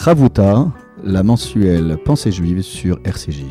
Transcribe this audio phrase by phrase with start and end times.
[0.00, 3.42] Ravuta, la mensuelle Pensée juive sur RCJ.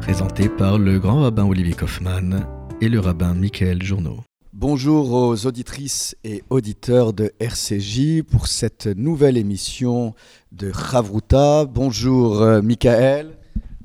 [0.00, 2.44] Présenté par le grand rabbin Olivier Kaufmann
[2.80, 4.16] et le rabbin Michael Journeau.
[4.52, 10.14] Bonjour aux auditrices et auditeurs de RCJ pour cette nouvelle émission
[10.50, 11.66] de Chavruta.
[11.66, 13.38] Bonjour euh, Michael.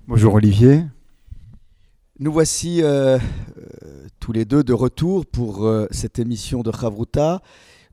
[0.07, 0.85] Bonjour Olivier.
[2.19, 7.41] Nous voici euh, euh, tous les deux de retour pour cette émission de Chavruta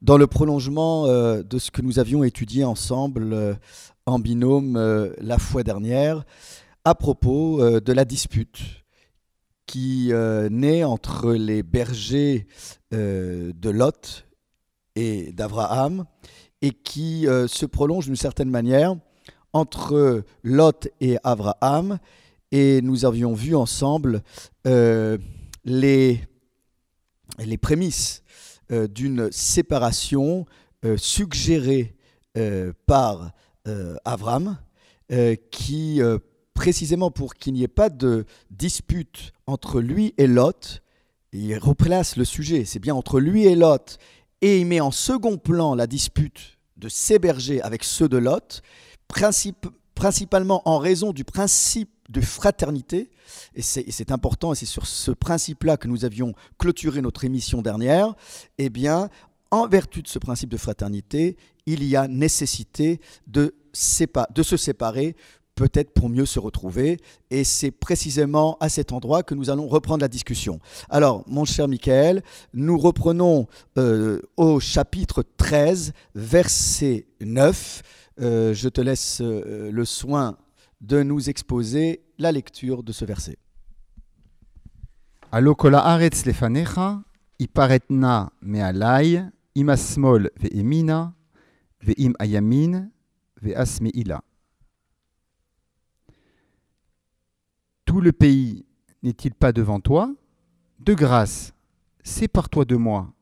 [0.01, 3.59] dans le prolongement de ce que nous avions étudié ensemble
[4.07, 6.25] en binôme la fois dernière
[6.85, 8.85] à propos de la dispute
[9.67, 12.47] qui euh, naît entre les bergers
[12.93, 14.27] euh, de Lot
[14.95, 16.05] et d'Abraham
[16.63, 18.97] et qui euh, se prolonge d'une certaine manière
[19.53, 21.99] entre Lot et Abraham.
[22.51, 24.23] Et nous avions vu ensemble
[24.65, 26.21] les,
[27.39, 28.23] les prémices
[28.71, 30.47] d'une séparation
[30.97, 31.97] suggérée
[32.87, 33.33] par
[34.05, 34.59] Abraham
[35.51, 36.01] qui
[36.55, 40.83] précisément pour qu'il n'y ait pas de dispute entre lui et Lot,
[41.33, 43.99] il replace le sujet, c'est bien entre lui et Lot,
[44.41, 48.63] et il met en second plan la dispute de ses bergers avec ceux de Lot,
[49.95, 53.11] principalement en raison du principe de fraternité,
[53.57, 58.15] et c'est important, et c'est sur ce principe-là que nous avions clôturé notre émission dernière,
[58.59, 59.09] eh bien,
[59.55, 65.15] en vertu de ce principe de fraternité, il y a nécessité de, se séparer
[65.55, 66.99] peut-être pour mieux se retrouver.
[67.31, 70.59] Et c'est précisément à cet endroit que nous allons reprendre la discussion.
[70.91, 73.47] Alors, mon cher Michael, nous reprenons
[73.79, 77.83] euh, au chapitre 13, verset 9.
[78.21, 80.37] Euh, je te laisse euh, le soin
[80.81, 83.39] de nous exposer la lecture de ce verset.
[85.33, 87.03] Lefanecha,
[87.39, 88.33] iparetna
[89.55, 91.15] imasmol ve'emina,
[91.81, 92.91] ve'im ayamin,
[93.41, 94.23] ve'asme'ila.
[97.85, 98.65] Tout le pays
[99.03, 100.13] n'est-il pas devant toi?
[100.81, 101.53] De grâce,
[102.03, 103.13] sépare-toi de moi.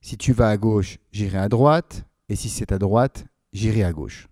[0.00, 3.92] Si tu vas à gauche, j'irai à droite, et si c'est à droite, j'irai à
[3.92, 4.28] gauche.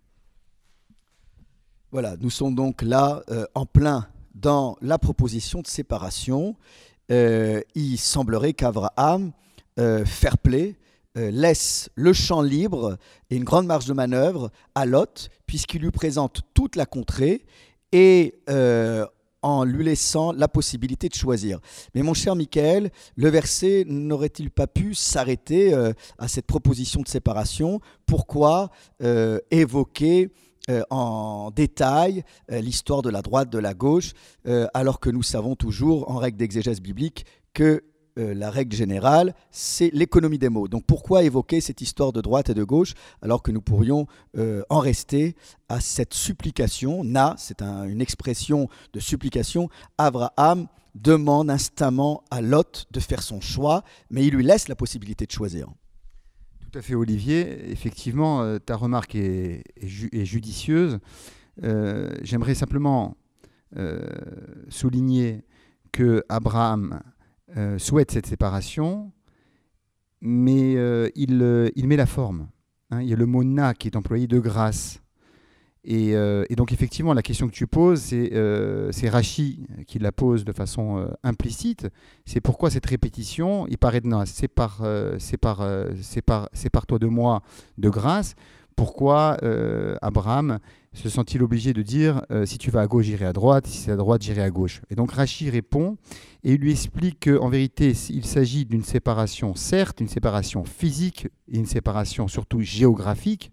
[1.92, 6.56] Voilà, nous sommes donc là euh, en plein dans la proposition de séparation.
[7.10, 9.32] Euh, il semblerait qu'Abraham,
[9.78, 10.76] euh, fair play,
[11.14, 12.96] laisse le champ libre
[13.30, 17.44] et une grande marge de manœuvre à Lot, puisqu'il lui présente toute la contrée
[17.92, 18.34] et
[19.42, 21.60] en lui laissant la possibilité de choisir.
[21.94, 27.08] Mais mon cher Michael, le verset n'aurait-il pas pu s'arrêter euh, à cette proposition de
[27.08, 27.80] séparation?
[28.06, 28.70] Pourquoi
[29.02, 30.30] euh, évoquer
[30.68, 34.12] euh, en détail l'histoire de la droite, de la gauche,
[34.74, 37.82] alors que nous savons toujours, en règle d'exégèse biblique, que
[38.20, 40.68] euh, la règle générale, c'est l'économie des mots.
[40.68, 42.92] Donc pourquoi évoquer cette histoire de droite et de gauche
[43.22, 45.36] alors que nous pourrions euh, en rester
[45.68, 47.02] à cette supplication?
[47.02, 49.70] Na, c'est une expression de supplication.
[49.96, 55.24] Abraham demande instamment à Lot de faire son choix, mais il lui laisse la possibilité
[55.24, 55.68] de choisir.
[56.60, 57.70] Tout à fait, Olivier.
[57.70, 60.98] Effectivement, euh, ta remarque est, judicieuse.
[62.22, 63.16] J'aimerais simplement
[64.68, 65.44] souligner
[65.92, 67.00] que Abraham
[67.56, 69.10] euh, souhaite cette séparation,
[70.20, 72.48] mais euh, il, euh, il, met la forme.
[72.90, 73.02] Hein.
[73.02, 75.02] Il y a le mot na qui est employé de grâce.
[75.82, 76.14] Et,
[76.56, 81.88] donc effectivement, la question que tu poses, c'est Rachi qui la pose de façon implicite.
[82.26, 84.84] C'est pourquoi cette répétition, il paraît de na, sépare,
[85.18, 85.66] sépare,
[86.02, 87.40] sépare, sépare-toi de moi
[87.78, 88.34] de grâce.
[88.76, 89.38] Pourquoi
[90.02, 90.58] Abraham
[90.92, 93.92] se sent-il obligé de dire si tu vas à gauche, j'irai à droite, si c'est
[93.92, 94.82] à droite, j'irai à gauche.
[94.90, 95.96] Et donc Rachi répond
[96.42, 101.58] et il lui explique qu'en vérité, il s'agit d'une séparation, certes, une séparation physique et
[101.58, 103.52] une séparation surtout géographique,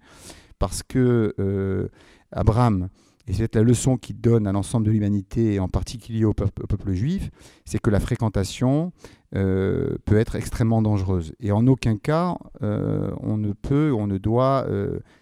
[0.58, 1.90] parce que euh,
[2.32, 2.90] Abraham,
[3.28, 6.94] et c'est la leçon qu'il donne à l'ensemble de l'humanité, et en particulier au peuple,
[6.94, 7.30] juif,
[7.66, 8.94] c'est que la fréquentation
[9.36, 11.34] euh, peut être extrêmement dangereuse.
[11.40, 14.68] Et en aucun cas, euh, on ne peut, on ne doit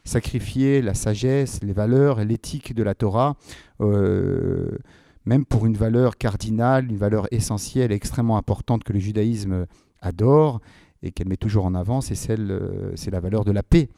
[0.04, 3.36] sacrifier la sagesse, les valeurs et l'éthique de la Torah
[5.26, 9.66] même pour une valeur cardinale, une valeur essentielle, extrêmement importante que le judaïsme
[10.02, 10.62] adore
[11.02, 13.90] et qu'elle met toujours en avant, c'est celle, euh, c'est la valeur de la paix.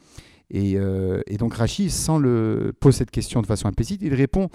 [0.56, 4.50] Euh, et, donc Rachid, sans le pose cette question de façon implicite, il répond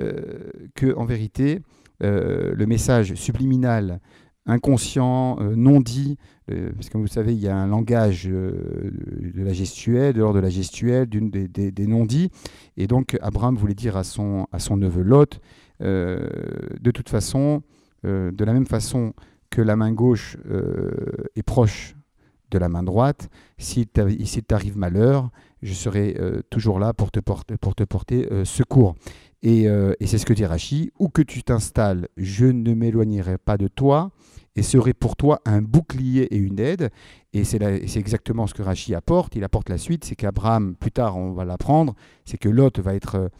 [0.00, 1.60] euh, que en vérité,
[2.00, 3.98] le message subliminal,
[4.48, 6.16] inconscient, non dit,
[6.46, 10.40] parce que vous savez, il y a un langage de la gestuelle, de l'ordre de
[10.40, 12.30] la gestuelle, d'une des, non-dits,
[12.76, 15.40] et donc Abraham voulait dire à son, à son neveu Lot,
[15.80, 16.28] euh,
[16.80, 17.62] de toute façon,
[18.04, 19.12] euh, de la même façon
[19.50, 20.90] que la main gauche euh,
[21.36, 21.94] est proche
[22.50, 23.28] de la main droite,
[23.58, 25.30] s'il t'arrive malheur,
[25.62, 26.16] je serai
[26.50, 28.94] toujours là pour te porter, porter secours.
[29.42, 33.56] Et, et c'est ce que dit Rachi, où que tu t'installes, je ne m'éloignerai pas
[33.56, 34.10] de toi
[34.58, 36.90] et serait pour toi un bouclier et une aide.
[37.32, 37.62] Et c'est
[37.96, 39.36] exactement ce que Rachi apporte.
[39.36, 42.94] Il apporte la suite, c'est qu'Abraham, plus tard on va l'apprendre, c'est que Lot va
[42.94, 43.30] être,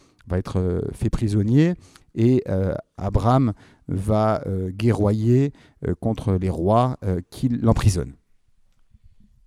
[0.55, 1.73] euh, fait prisonnier
[2.15, 3.53] et euh, Abraham
[3.89, 5.51] va euh, guerroyer
[5.99, 6.97] contre les rois
[7.29, 8.13] qui l'emprisonnent.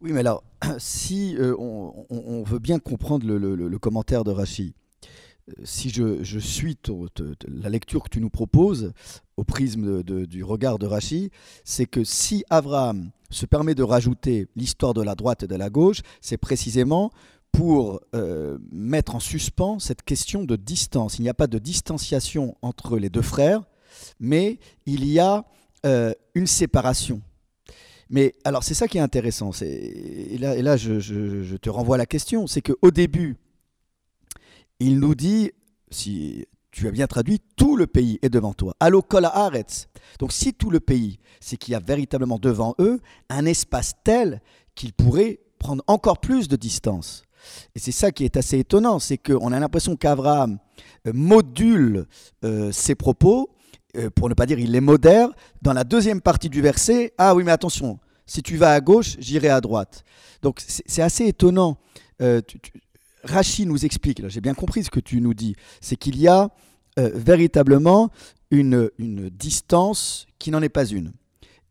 [0.03, 0.43] Oui, mais alors,
[0.79, 4.75] si on, veut bien comprendre le, commentaire de Rachi,
[5.63, 6.77] si je, suis
[7.47, 8.93] la lecture que tu nous proposes
[9.37, 11.31] au prisme du regard de Rachi,
[11.65, 15.71] c'est que si Abraham se permet de rajouter l'histoire de la droite et de la
[15.71, 17.13] gauche, c'est précisément
[17.53, 21.19] pour euh, mettre en suspens cette question de distance.
[21.19, 23.63] Il n'y a pas de distanciation entre les deux frères,
[24.19, 25.45] mais il y a
[25.87, 27.21] euh, une séparation.
[28.13, 29.51] Mais alors c'est ça qui est intéressant.
[29.63, 32.47] Et là, et là je, te renvoie à la question.
[32.47, 33.37] C'est qu'au début,
[34.79, 35.51] il nous dit,
[35.91, 38.77] si tu as bien traduit, tout le pays est devant toi.
[38.81, 39.89] Allo kol haaretz.
[40.19, 43.01] Donc si tout le pays, c'est qu'il y a véritablement devant eux
[43.31, 44.43] un espace tel
[44.75, 47.25] qu'ils pourraient prendre encore plus de distance.
[47.75, 50.59] Et c'est ça qui est assez étonnant, c'est qu'on a l'impression qu'Abraham
[51.07, 52.07] euh, module
[52.45, 53.51] euh, ses propos,
[54.15, 55.29] pour ne pas dire il les modère,
[55.61, 59.17] dans la deuxième partie du verset, ah oui mais attention, si tu vas à gauche,
[59.19, 60.05] j'irai à droite.
[60.43, 61.79] Donc c'est assez étonnant.
[63.25, 66.51] Rachid nous explique, j'ai bien compris ce que tu nous dis, c'est qu'il y a
[66.97, 68.11] véritablement
[68.51, 71.13] une, une distance qui n'en est pas une.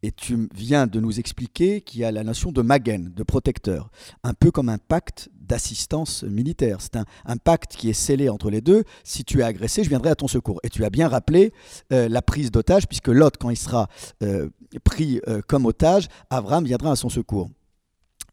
[0.04, 3.92] Et tu viens de nous expliquer qu'il y a la notion de magen, de protecteur,
[4.24, 6.78] un peu comme un pacte d'assistance militaire.
[6.80, 8.86] C'est un, pacte qui est scellé entre les deux.
[9.04, 10.62] Si tu es agressé, je viendrai à ton secours.
[10.64, 11.54] Et tu as bien rappelé
[11.92, 13.90] euh, la prise d'otage, puisque l'autre, quand il sera
[14.24, 14.50] euh,
[14.86, 17.50] pris euh, comme otage, Abraham viendra à son secours.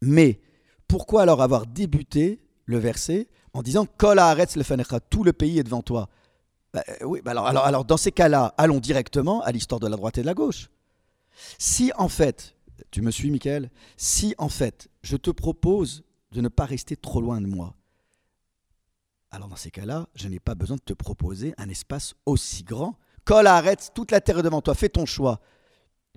[0.00, 0.40] Mais
[0.86, 4.20] pourquoi alors avoir débuté le verset en disant Kol
[4.54, 6.08] le fanecha, tout le pays est devant toi?
[6.72, 9.96] Bah, Oui, bah alors, alors, alors dans ces cas-là, allons directement à l'histoire de la
[9.96, 10.70] droite et de la gauche.
[11.58, 12.54] Si en fait,
[12.92, 17.20] tu me suis Michael, si en fait je te propose de ne pas rester trop
[17.20, 17.74] loin de moi,
[19.30, 22.98] alors dans ces cas-là, je n'ai pas besoin de te proposer un espace aussi grand.
[23.24, 25.40] Colle, arrête, toute la terre est devant toi, fais ton choix.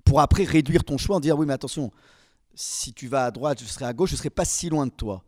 [0.04, 1.92] Pour après réduire ton choix en dire oui mais attention,
[2.54, 4.86] si tu vas à droite, je serai à gauche, je ne serai pas si loin
[4.86, 5.24] de toi.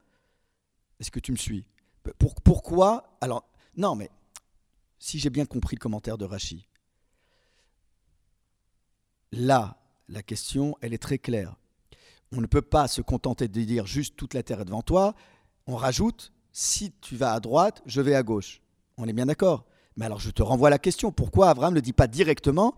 [0.99, 1.67] Est-ce que tu me suis?
[2.45, 3.17] Pourquoi?
[3.21, 4.11] Alors, non mais,
[4.99, 6.69] si j'ai bien compris le commentaire de Rachi,
[9.33, 9.79] là,
[10.09, 11.57] la question, elle est très claire.
[12.37, 15.15] On ne peut pas se contenter de dire juste toute la terre est devant toi.
[15.67, 18.61] On rajoute, si tu vas à droite, je vais à gauche.
[18.97, 19.65] On est bien d'accord.
[19.97, 22.75] Mais alors je te renvoie la question, pourquoi Abraham ne dit pas directement,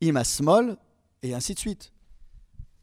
[0.00, 0.76] ima small,
[1.22, 1.92] et ainsi de suite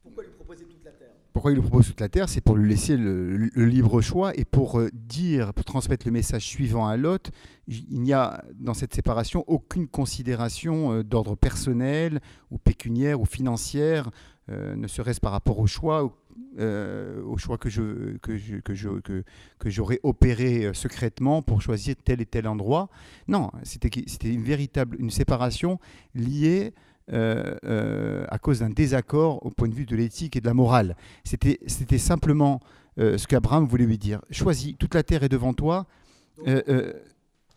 [0.04, 2.56] Pourquoi lui proposer toute la terre Pourquoi il lui propose toute la terre C'est pour
[2.56, 6.98] lui laisser le, libre choix et pour euh, dire, pour transmettre le message suivant à
[6.98, 7.30] Lot,
[7.68, 14.10] il n'y a dans cette séparation aucune considération euh, d'ordre personnel ou pécuniaire ou financière,
[14.50, 16.12] euh, ne serait-ce par rapport au choix,
[16.60, 18.32] au choix que je que
[18.62, 19.24] que,
[19.60, 22.90] que j'aurais opéré secrètement pour choisir tel et tel endroit.
[23.28, 25.80] Non, c'était c'était une véritable une séparation
[26.16, 26.74] liée
[27.12, 30.96] à cause d'un désaccord au point de vue de l'éthique et de la morale.
[31.24, 32.60] C'était simplement
[32.98, 34.22] ce qu'Abraham voulait lui dire.
[34.32, 35.86] Choisis, toute la terre est devant toi.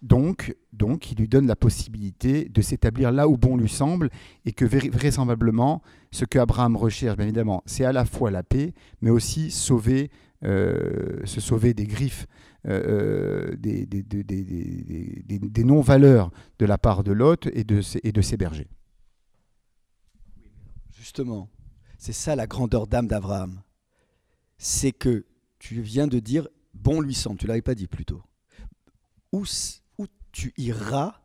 [0.03, 4.09] Donc, donc, il lui donne la possibilité de s'établir là où bon lui semble
[4.47, 8.73] et que vraisemblablement, ce que Abraham recherche, bien évidemment, c'est à la fois la paix,
[9.03, 10.11] mais aussi sauver,
[10.45, 12.27] euh, se sauver des griffes,
[12.67, 18.39] euh, euh, des, des, non-valeurs de la part de Lot et de, et de ses
[18.39, 18.69] bergers.
[21.01, 21.49] Justement,
[21.97, 23.63] c'est ça la grandeur d'âme d'Abraham.
[24.59, 25.25] C'est que
[25.59, 28.23] tu viens de dire bon lui semble, tu l'avais pas dit plus tôt.
[29.33, 29.47] Où
[30.31, 31.23] tu iras,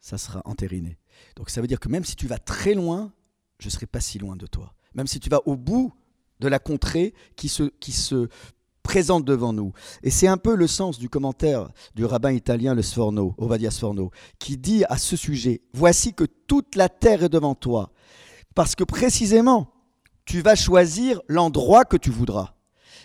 [0.00, 0.98] ça sera entériné.
[1.36, 3.12] Donc ça veut dire que même si tu vas très loin,
[3.58, 4.74] je ne serai pas si loin de toi.
[4.94, 5.92] Même si tu vas au bout
[6.40, 8.28] de la contrée qui se, qui se
[8.82, 9.74] présente devant nous.
[10.02, 14.10] Et c'est un peu le sens du commentaire du rabbin italien le Sforno, Ovadia Sforno,
[14.38, 17.92] qui dit à ce sujet, voici que toute la terre est devant toi,
[18.58, 19.72] parce que précisément,
[20.24, 22.56] tu vas choisir l'endroit que tu voudras.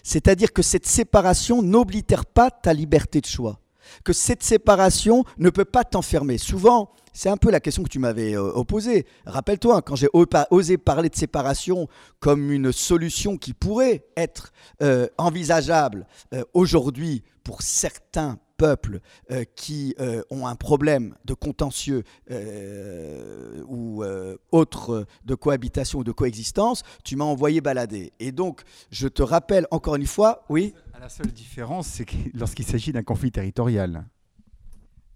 [0.01, 3.59] C'est-à-dire que cette séparation n'oblitère pas ta liberté de choix
[4.03, 6.39] que cette séparation ne peut pas t'enfermer.
[6.39, 9.05] Souvent, c'est un peu la question que tu m'avais euh, opposée.
[9.27, 11.87] Rappelle-toi, quand j'ai osé parler de séparation
[12.19, 18.99] comme une solution qui pourrait être euh, envisageable euh, aujourd'hui pour certains peuples
[19.31, 24.03] euh, qui euh, ont un problème de contentieux euh, ou
[24.51, 28.13] autre de cohabitation ou de coexistence, tu m'as envoyé balader.
[28.19, 30.73] Et donc, je te rappelle encore une fois, oui?
[30.99, 34.05] La seule différence, c'est que lorsqu'il s'agit d'un conflit territorial.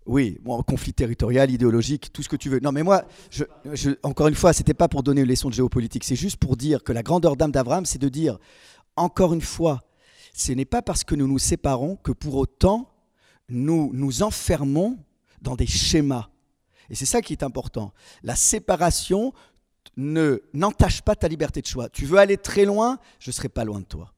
[0.06, 2.60] Oui, bon, conflit territorial, idéologique, tout ce que tu veux.
[2.60, 3.44] Non, mais moi, je,
[4.04, 6.84] encore une fois, c'était pas pour donner une leçon de géopolitique, c'est juste pour dire
[6.84, 8.38] que la grandeur d'âme d'Abraham, c'est de dire,
[8.96, 9.84] encore une fois,
[10.34, 12.90] ce n'est pas parce que nous nous séparons que pour autant
[13.50, 14.98] nous nous enfermons
[15.42, 16.30] dans des schémas.
[16.90, 17.94] Et c'est ça qui est important.
[18.24, 19.34] La séparation
[19.96, 21.90] ne n'entache pas ta liberté de choix.
[21.90, 24.14] Tu veux aller très loin, je serai pas loin de toi.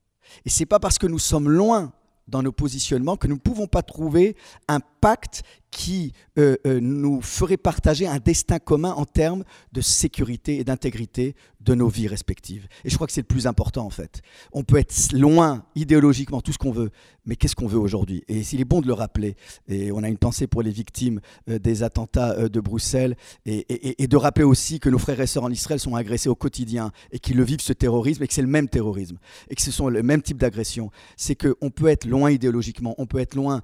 [0.46, 1.94] Et c'est pas parce que nous sommes loin
[2.28, 4.36] dans nos positionnements que nous ne pouvons pas trouver
[4.68, 10.58] un pacte qui euh, euh, nous ferait partager un destin commun en termes de sécurité
[10.58, 12.68] et d'intégrité de nos vies respectives.
[12.86, 14.22] Et je crois que c'est le plus important en fait.
[14.54, 16.90] On peut être loin idéologiquement, tout ce qu'on veut,
[17.26, 18.24] mais qu'est-ce qu'on veut aujourd'hui?
[18.28, 19.36] Et s'il est bon de le rappeler,
[19.68, 23.16] et on a une pensée pour les victimes euh, des attentats de Bruxelles,
[23.46, 26.36] et, et, de rappeler aussi que nos frères et sœurs en Israël sont agressés au
[26.36, 29.18] quotidien, et qu'ils le vivent ce terrorisme, et que c'est le même terrorisme,
[29.50, 30.90] et que ce sont le même type d'agression.
[31.18, 33.62] C'est qu'on peut être loin idéologiquement, on peut être loin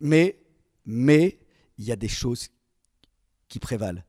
[0.00, 0.38] mais,
[0.84, 1.38] mais
[1.78, 2.48] il y a des choses
[3.48, 4.02] qui prévalent.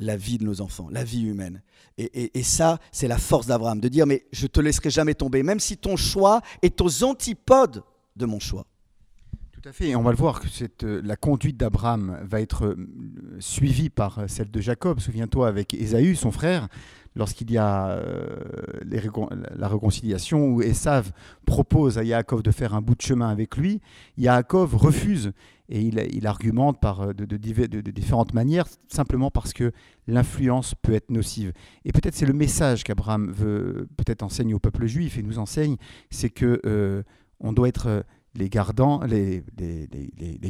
[0.00, 1.60] La vie de nos enfants, la vie humaine.
[1.96, 5.58] Et, ça, c'est la force d'Abraham, de dire, mais je te laisserai jamais tomber, même
[5.58, 7.82] si ton choix est aux antipodes
[8.14, 8.66] de mon choix.
[9.50, 10.46] Tout à fait, et on va le voir que
[10.84, 12.76] euh, la conduite d'Abraham va être euh,
[13.40, 15.00] suivie par euh, celle de Jacob.
[15.00, 16.68] Souviens-toi avec Ésaü, son frère,
[17.18, 18.38] lorsqu'il y a euh,
[19.56, 21.10] la réconciliation où Esav
[21.44, 23.80] propose à Yaakov de faire un bout de chemin avec lui,
[24.16, 25.32] Yaakov refuse
[25.68, 27.36] et il, argumente par euh, de,
[27.90, 29.72] différentes manières simplement parce que
[30.06, 31.52] l'influence peut être nocive.
[31.84, 35.76] Et peut-être c'est le message qu'Abraham veut peut-être enseigner au peuple juif et nous enseigne,
[36.10, 37.02] c'est que euh,
[37.40, 38.04] on doit être
[38.34, 39.42] les, gardants, les,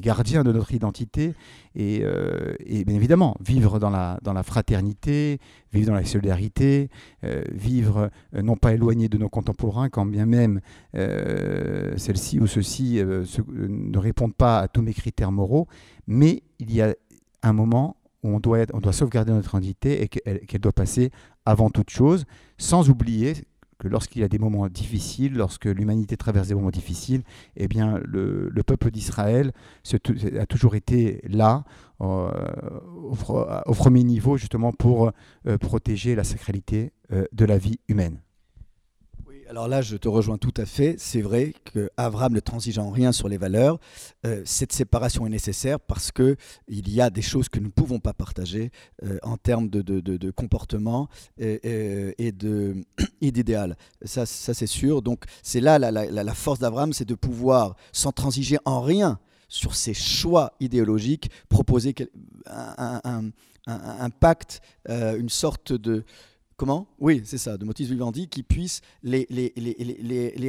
[0.00, 1.34] gardiens de notre identité
[1.78, 5.38] euh, et, bien évidemment vivre dans la, fraternité,
[5.72, 6.90] vivre dans la solidarité,
[7.24, 10.60] euh, vivre euh, non pas éloigné de nos contemporains quand bien même
[10.92, 15.68] celle-ci ou ceux-ci ne répondent pas à tous mes critères moraux,
[16.06, 16.94] mais il y a
[17.42, 21.10] un moment où on doit sauvegarder notre identité et qu'elle doit passer
[21.44, 22.24] avant toute chose,
[22.58, 23.34] sans oublier
[23.78, 27.22] que lorsqu'il y a des moments difficiles, lorsque l'humanité traverse des moments difficiles,
[27.56, 29.52] eh le, peuple d'Israël
[30.38, 31.64] a toujours été là,
[32.00, 32.30] euh,
[33.66, 35.12] au, premier niveau, justement, pour
[35.46, 38.20] euh, protéger la sacralité euh, de la vie humaine.
[39.48, 40.96] Alors là, je te rejoins tout à fait.
[40.98, 43.80] C'est vrai qu'Avram ne transige en rien sur les valeurs.
[44.26, 46.36] Euh, cette séparation est nécessaire parce qu'il
[46.68, 48.70] y a des choses que nous ne pouvons pas partager
[49.04, 52.32] euh, en termes de, comportement et,
[53.22, 53.78] d'idéal.
[54.02, 55.00] Ça, ça c'est sûr.
[55.00, 59.94] Donc c'est là la, force d'Avram, c'est de pouvoir, sans transiger en rien sur ses
[59.94, 61.94] choix idéologiques, proposer
[62.46, 66.04] un, pacte, euh, une sorte de
[66.58, 66.88] Comment?
[66.98, 69.26] Oui, c'est ça, de motifs vivendi qui puissent les,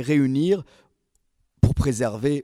[0.02, 0.64] réunir
[1.62, 2.44] pour préserver,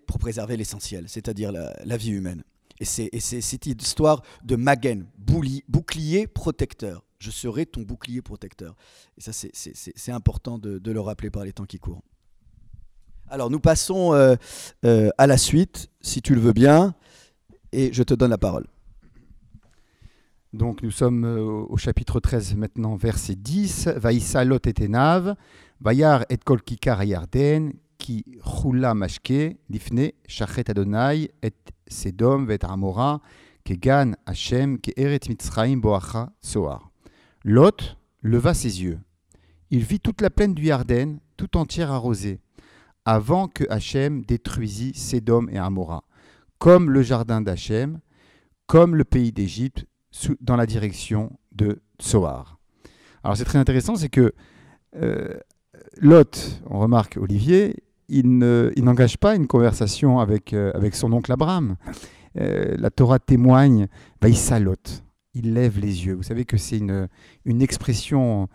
[0.55, 2.43] l'essentiel, c'est-à-dire la, vie humaine.
[2.79, 7.03] Et c'est cette histoire de Magen, bouclier protecteur.
[7.17, 8.75] Je serai ton bouclier protecteur.
[9.17, 12.03] Et ça, c'est important de, de, le rappeler par les temps qui courent.
[13.29, 14.35] Alors, nous passons euh,
[14.85, 16.93] euh, à la suite, si tu le veux bien,
[17.71, 18.67] et je te donne la parole.
[20.55, 23.89] Donc nous sommes euh, au chapitre 13 maintenant, verset 10.
[23.97, 24.87] Vaïssa lot et et
[30.27, 31.53] shachet adonai, et
[31.89, 33.19] sedom vet amora,
[33.65, 36.31] kegan Hashem, ke eret mitzraim boacha
[38.23, 38.99] leva ses yeux.
[39.71, 42.39] Il vit toute la plaine du Yarden, tout entière arrosée,
[43.03, 46.05] avant que Hachem détruisit Sédom et Amora,
[46.59, 47.99] comme le jardin d'Hachem,
[48.67, 49.85] comme le pays d'Égypte,
[50.41, 52.59] dans la direction de Tsoar.
[53.23, 54.33] Alors c'est très intéressant, c'est que
[54.95, 55.33] euh,
[55.97, 61.75] Lot, on remarque Olivier, il n'engage pas une conversation avec, euh, son oncle Abraham.
[62.39, 63.87] Euh, la Torah témoigne,
[64.21, 65.03] Vaïssa Lot,
[65.33, 66.13] il lève les yeux.
[66.13, 67.07] Vous savez que c'est une,
[67.45, 68.47] une expression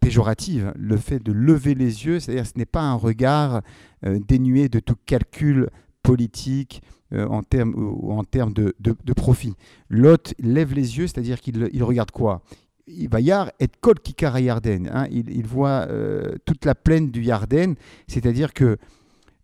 [0.00, 3.62] péjorative, le fait de lever les yeux, c'est-à-dire ce n'est pas un regard
[4.02, 5.70] dénué de tout calcul
[6.08, 7.74] politique, euh, en termes
[8.08, 9.54] en termes de, de, profit.
[9.90, 12.40] Lot lève les yeux, c'est-à-dire qu'il il regarde quoi?
[12.86, 14.88] Il va y et Kol Kikar Yarden.
[14.90, 17.74] Hein, il, voit euh, toute la plaine du Yarden,
[18.06, 18.78] c'est-à-dire que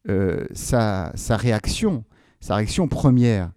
[0.09, 2.05] euh, sa, sa, réaction,
[2.41, 3.51] sa réaction première,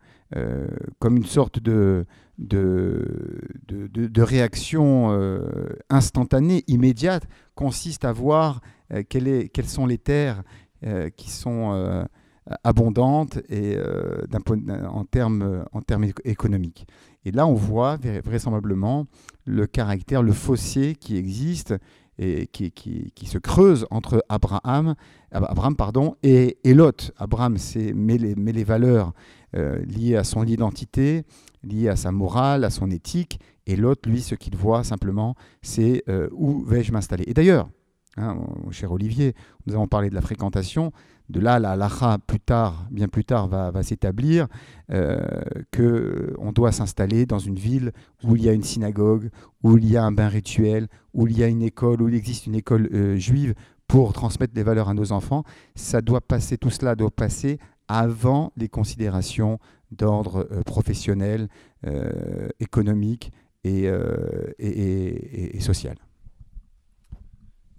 [1.00, 2.06] comme une sorte de,
[2.38, 5.18] de, de, réaction
[5.90, 7.24] instantanée, immédiate,
[7.56, 8.60] consiste à voir
[9.08, 10.44] quelles sont les terres
[11.16, 12.06] qui sont
[12.64, 13.78] abondante et
[14.90, 15.82] en termes en
[16.24, 16.88] économiques.
[17.26, 19.06] Et là, on voit vraisemblablement
[19.46, 21.76] le caractère, le fossé qui existe
[22.20, 24.96] et qui, qui, se creuse entre Abraham,
[25.32, 27.12] Abraham pardon, et, et Lot.
[27.18, 27.58] Abraham
[27.96, 29.14] met les, met les valeurs
[29.56, 31.24] euh, liées à son identité,
[31.64, 36.04] liées à sa morale, à son éthique, et Lot, lui, ce qu'il voit simplement, c'est
[36.10, 37.26] euh, où vais-je m'installer?
[37.28, 37.70] Et d'ailleurs,
[38.16, 38.38] hein,
[38.72, 39.36] cher Olivier,
[39.66, 40.92] nous avons parlé de la fréquentation,
[41.30, 44.48] de là, la halakha, plus tard, bien plus tard, va, s'établir
[44.92, 45.18] euh,
[45.76, 47.92] qu'on doit s'installer dans une ville
[48.24, 49.30] où il y a une synagogue,
[49.64, 52.16] où il y a un bain rituel, où il y a une école, où il
[52.16, 53.54] existe une école euh, juive
[53.88, 55.44] pour transmettre des valeurs à nos enfants.
[55.76, 59.60] Ça doit passer, tout cela doit passer avant les considérations
[59.92, 61.48] d'ordre euh, professionnel,
[61.86, 63.32] euh, économique
[63.64, 63.92] et
[65.60, 65.98] social.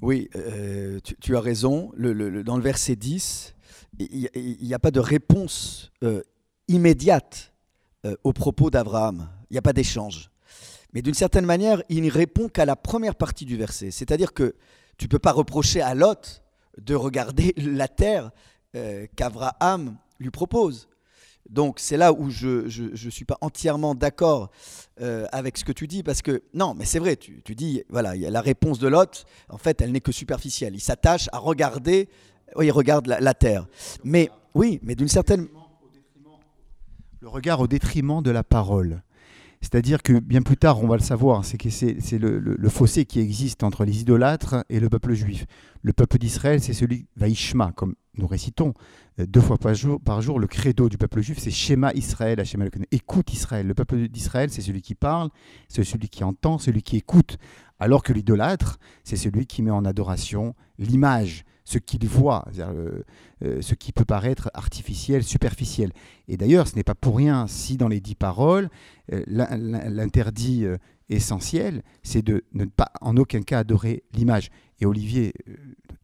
[0.00, 1.90] Oui, euh, tu, as raison.
[1.96, 3.54] dans le verset 10,
[3.98, 4.28] il
[4.62, 6.22] n'y a, pas de réponse euh,
[6.68, 7.52] immédiate
[8.06, 9.28] euh, aux propos d'Abraham.
[9.50, 10.30] Il n'y a pas d'échange.
[10.92, 13.90] Mais d'une certaine manière, il ne répond qu'à la première partie du verset.
[13.90, 14.54] C'est-à-dire que
[14.96, 16.42] tu ne peux pas reprocher à Lot
[16.78, 18.30] de regarder la terre
[19.16, 20.87] qu'Abraham lui propose.
[21.48, 24.50] Donc c'est là où je ne suis pas entièrement d'accord
[25.00, 27.82] euh, avec ce que tu dis, parce que non, mais c'est vrai, tu, tu, dis,
[27.88, 30.74] voilà, la réponse de Lot, en fait, elle n'est que superficielle.
[30.74, 32.08] Il s'attache à regarder,
[32.56, 33.66] oui, il regarde la, terre.
[34.04, 35.48] Mais oui, mais d'une certaine...
[37.20, 39.02] Le regard au détriment de la parole.
[39.60, 43.20] C'est-à-dire que bien plus tard, on va le savoir, c'est que c'est le, fossé qui
[43.20, 45.46] existe entre les idolâtres et le peuple juif.
[45.82, 48.74] Le peuple d'Israël, c'est celui Vaishma, comme nous récitons
[49.20, 52.42] euh, deux fois par jour, le credo du peuple juif, c'est Shema Israël,
[52.90, 53.66] Écoute Israël.
[53.66, 55.30] Le peuple d'Israël, c'est celui qui parle,
[55.68, 57.38] c'est celui qui entend, celui qui écoute.
[57.80, 63.02] Alors que l'idolâtre, c'est celui qui met en adoration l'image, ce qu'il voit, euh,
[63.44, 65.92] euh, ce qui peut paraître artificiel, superficiel.
[66.26, 68.70] Et d'ailleurs, ce n'est pas pour rien si dans les dix paroles,
[69.12, 70.64] euh, l'interdit
[71.10, 74.48] essentiel, c'est de ne pas en aucun cas adorer l'image.
[74.80, 75.34] Et Olivier,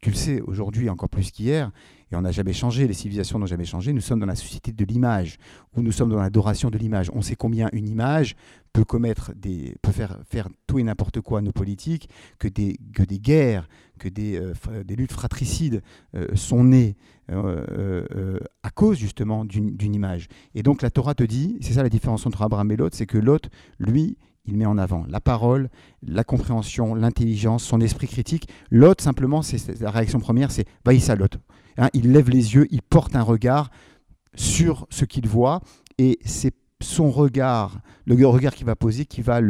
[0.02, 1.71] tu le sais, aujourd'hui encore plus qu'hier,
[2.14, 4.73] et on n'a jamais changé, les civilisations n'ont jamais changé, nous sommes dans la société
[4.73, 5.37] de l'image,
[5.76, 7.11] où nous sommes dans l'adoration de l'image.
[7.12, 8.37] On sait combien une image
[8.72, 12.79] peut commettre des, peut faire, faire tout et n'importe quoi à nos politiques, que des,
[12.94, 15.83] que des guerres, que des, euh, des luttes fratricides
[16.14, 16.96] euh, sont nées
[17.31, 20.29] euh, à cause justement d'une image.
[20.55, 23.07] Et donc la Torah te dit, c'est ça la différence entre Abraham et l'autre, c'est
[23.07, 23.48] que l'autre,
[23.79, 25.70] lui, il met en avant la parole,
[26.07, 28.48] la compréhension, l'intelligence, son esprit critique.
[28.70, 31.38] L'autre, simplement, c'est la réaction première, c'est Vaïssa l'autre.
[31.77, 33.71] Hein, il lève les yeux, il porte un regard
[34.35, 35.61] sur ce qu'il voit,
[35.99, 39.41] et c'est son regard, le regard qu'il va poser, qui va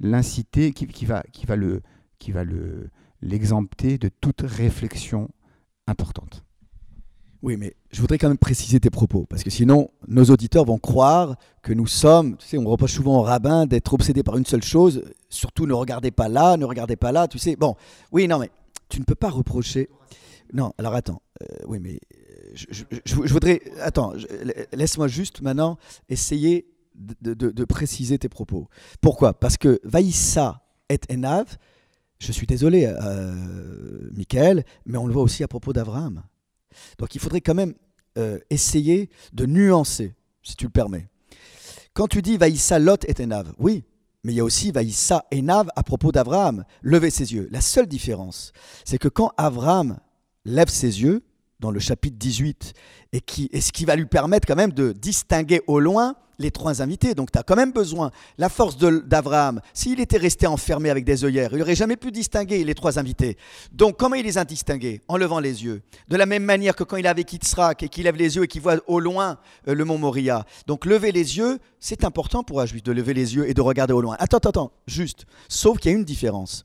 [0.00, 1.82] l'inciter, qui, qui, va, qui va le,
[2.18, 5.28] qui va le l'exempter de toute réflexion
[5.86, 6.44] importante.
[7.40, 10.78] Oui, mais je voudrais quand même préciser tes propos, parce que sinon, nos auditeurs vont
[10.78, 14.44] croire que nous sommes, tu sais, on reproche souvent aux rabbins d'être obsédés par une
[14.44, 17.54] seule chose, surtout ne regardez pas là, ne regardez pas là, tu sais.
[17.54, 17.76] Bon,
[18.10, 18.50] oui, non, mais
[18.88, 19.88] tu ne peux pas reprocher.
[20.52, 22.52] Non, alors attends, euh, oui, mais euh,
[23.04, 23.60] je, voudrais.
[23.80, 24.12] Attends,
[24.72, 28.68] laisse-moi juste maintenant essayer de, préciser tes propos.
[29.00, 29.34] Pourquoi?
[29.34, 31.56] Parce que Vaïssa et Enav,
[32.18, 36.24] je suis désolé, euh, Michael, mais on le voit aussi à propos d'Abraham.
[36.98, 37.74] Donc il faudrait quand même
[38.50, 41.06] essayer de nuancer, si tu le permets.
[41.92, 43.84] Quand tu dis Vaïssa Lot et Enav, oui,
[44.24, 47.48] mais il y a aussi Vaïssa Enav à propos d'Abraham, lever ses yeux.
[47.52, 48.52] La seule différence,
[48.84, 49.98] c'est que quand Abraham
[50.44, 51.22] lève ses yeux,
[51.60, 52.72] dans le chapitre 18,
[53.12, 56.50] et, qui, et ce qui va lui permettre quand même de distinguer au loin les
[56.50, 57.14] trois invités.
[57.14, 61.24] Donc tu as quand même besoin, la force d'Abraham, s'il était resté enfermé avec des
[61.24, 63.36] œillères, il n'aurait jamais pu distinguer les trois invités.
[63.72, 65.02] Donc comment il les a distingués?
[65.08, 65.82] En levant les yeux.
[66.08, 68.44] De la même manière que quand il est avec Yitzhak et qu'il lève les yeux
[68.44, 70.44] et qu'il voit au loin euh, le mont Moria.
[70.66, 73.60] Donc lever les yeux, c'est important pour un juif de lever les yeux et de
[73.60, 74.16] regarder au loin.
[74.18, 75.26] Attends, attends, attends, juste.
[75.48, 76.64] Sauf qu'il y a une différence.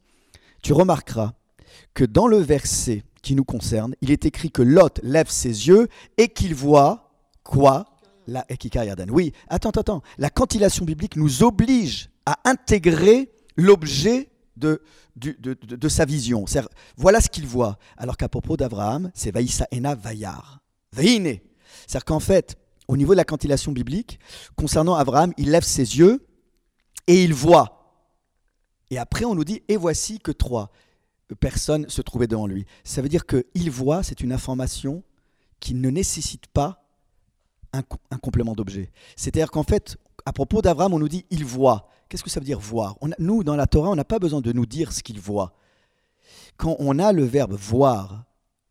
[0.62, 1.34] Tu remarqueras
[1.94, 5.88] que dans le verset qui nous concerne, il est écrit que Lot lève ses yeux
[6.18, 7.10] et qu'il voit
[7.44, 7.88] quoi?
[8.28, 8.46] La
[9.10, 10.02] Oui, attends, attends.
[10.18, 14.82] La cantillation biblique nous oblige à intégrer l'objet de,
[15.18, 16.46] de, sa vision.
[16.96, 17.78] Voilà ce qu'il voit.
[17.98, 20.62] Alors qu'à propos d'Abraham, c'est Vaïssa Ena Vayar.
[20.94, 21.40] Veine.
[21.88, 22.56] C'est-à-dire qu'en fait,
[22.88, 24.20] au niveau de la cantillation biblique,
[24.56, 26.26] concernant Abraham, il lève ses yeux
[27.08, 28.06] et il voit.
[28.90, 30.72] Et après, on nous dit, et voici que trois
[31.36, 32.66] personnes se trouvaient devant lui.
[32.84, 35.04] Ça veut dire qu'il voit, c'est une information
[35.60, 36.84] qui ne nécessite pas
[37.74, 38.92] un, complément d'objet.
[39.16, 41.90] C'est-à-dire qu'en fait, à propos d'Abraham, on nous dit il voit.
[42.08, 42.98] Qu'est-ce que ça veut dire voir?
[43.18, 45.54] Nous, dans la Torah, on n'a pas besoin de nous dire ce qu'il voit.
[46.58, 48.26] Quand on a le verbe voir,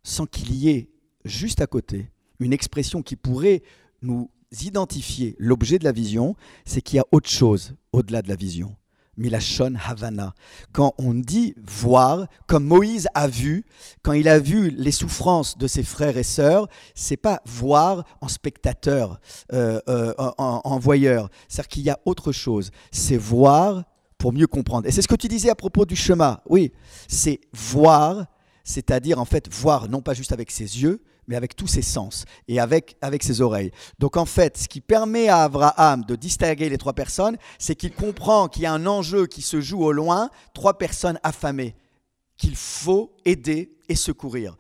[0.05, 0.91] sans qu'il y ait
[1.25, 3.63] juste à côté une expression qui pourrait
[4.03, 8.37] nous identifier l'objet de la vision, c'est qu'il y a autre chose au-delà de la
[8.37, 8.77] vision.
[9.17, 10.35] Milachon Havana.
[10.73, 13.65] Quand on dit voir, comme Moïse a vu,
[14.03, 18.29] quand il a vu les souffrances de ses frères et sœurs, c'est pas voir en
[18.29, 19.21] spectateur,
[19.53, 21.29] euh, euh, en, voyeur.
[21.49, 22.71] C'est-à-dire qu'il y a autre chose.
[22.91, 23.85] C'est voir
[24.17, 24.87] pour mieux comprendre.
[24.87, 26.41] Et c'est ce que tu disais à propos du chemin.
[26.49, 26.73] Oui,
[27.09, 28.27] c'est voir,
[28.65, 32.25] c'est-à-dire en fait voir non pas juste avec ses yeux, mais avec tous ses sens
[32.49, 33.71] et avec, ses oreilles.
[33.99, 37.93] Donc en fait, ce qui permet à Abraham de distinguer les trois personnes, c'est qu'il
[37.93, 41.75] comprend qu'il y a un enjeu qui se joue au loin, trois personnes affamées,
[42.37, 44.57] qu'il faut aider et secourir.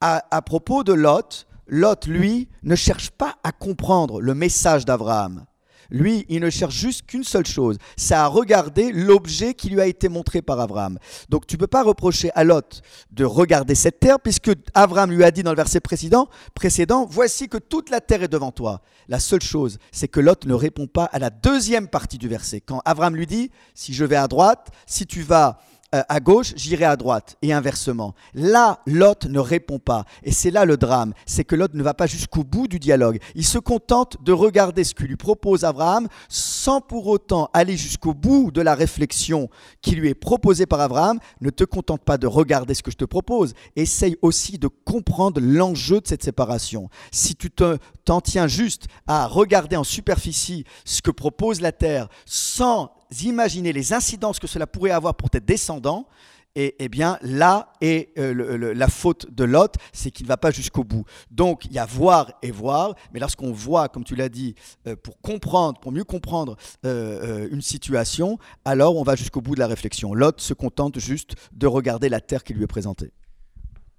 [0.00, 5.46] À, à propos de Lot, Lot, lui, ne cherche pas à comprendre le message d'Abraham.
[5.92, 9.86] Lui, il ne cherche juste qu'une seule chose, c'est à regarder l'objet qui lui a
[9.86, 10.98] été montré par Abraham.
[11.28, 15.22] Donc tu ne peux pas reprocher à Lot de regarder cette terre, puisque Abraham lui
[15.22, 18.80] a dit dans le verset précédent, précédent Voici que toute la terre est devant toi.
[19.08, 22.62] La seule chose, c'est que Lot ne répond pas à la deuxième partie du verset.
[22.62, 25.58] Quand Abraham lui dit Si je vais à droite, si tu vas
[25.92, 28.14] à gauche, j'irai à droite, et inversement.
[28.34, 30.04] Là, Lot ne répond pas.
[30.22, 33.18] Et c'est là le drame, c'est que Lot ne va pas jusqu'au bout du dialogue.
[33.34, 38.14] Il se contente de regarder ce que lui propose Abraham, sans pour autant aller jusqu'au
[38.14, 39.48] bout de la réflexion
[39.82, 41.18] qui lui est proposée par Abraham.
[41.40, 45.40] Ne te contente pas de regarder ce que je te propose, essaye aussi de comprendre
[45.40, 46.88] l'enjeu de cette séparation.
[47.10, 52.92] Si tu t'en tiens juste à regarder en superficie ce que propose la terre, sans
[53.22, 56.06] imaginer les incidences que cela pourrait avoir pour tes descendants,
[56.54, 60.50] et eh bien là est euh, la faute de Lot, c'est qu'il ne va pas
[60.50, 61.04] jusqu'au bout.
[61.30, 64.54] Donc il y a voir et voir, mais lorsqu'on voit, comme tu l'as dit,
[64.86, 69.60] euh, pour comprendre, pour mieux comprendre euh, une situation, alors on va jusqu'au bout de
[69.60, 70.14] la réflexion.
[70.14, 73.12] Lot se contente juste de regarder la terre qui lui est présentée.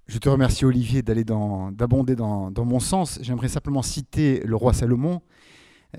[0.06, 3.18] Je te remercie Olivier d'aller d'abonder dans, dans, mon sens.
[3.22, 5.22] J'aimerais simplement citer le roi Salomon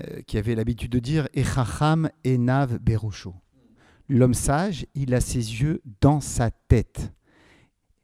[0.02, 3.34] euh, qui avait l'habitude de dire Echacham enav berosho.
[4.08, 7.12] L'homme sage, il a ses yeux dans sa tête.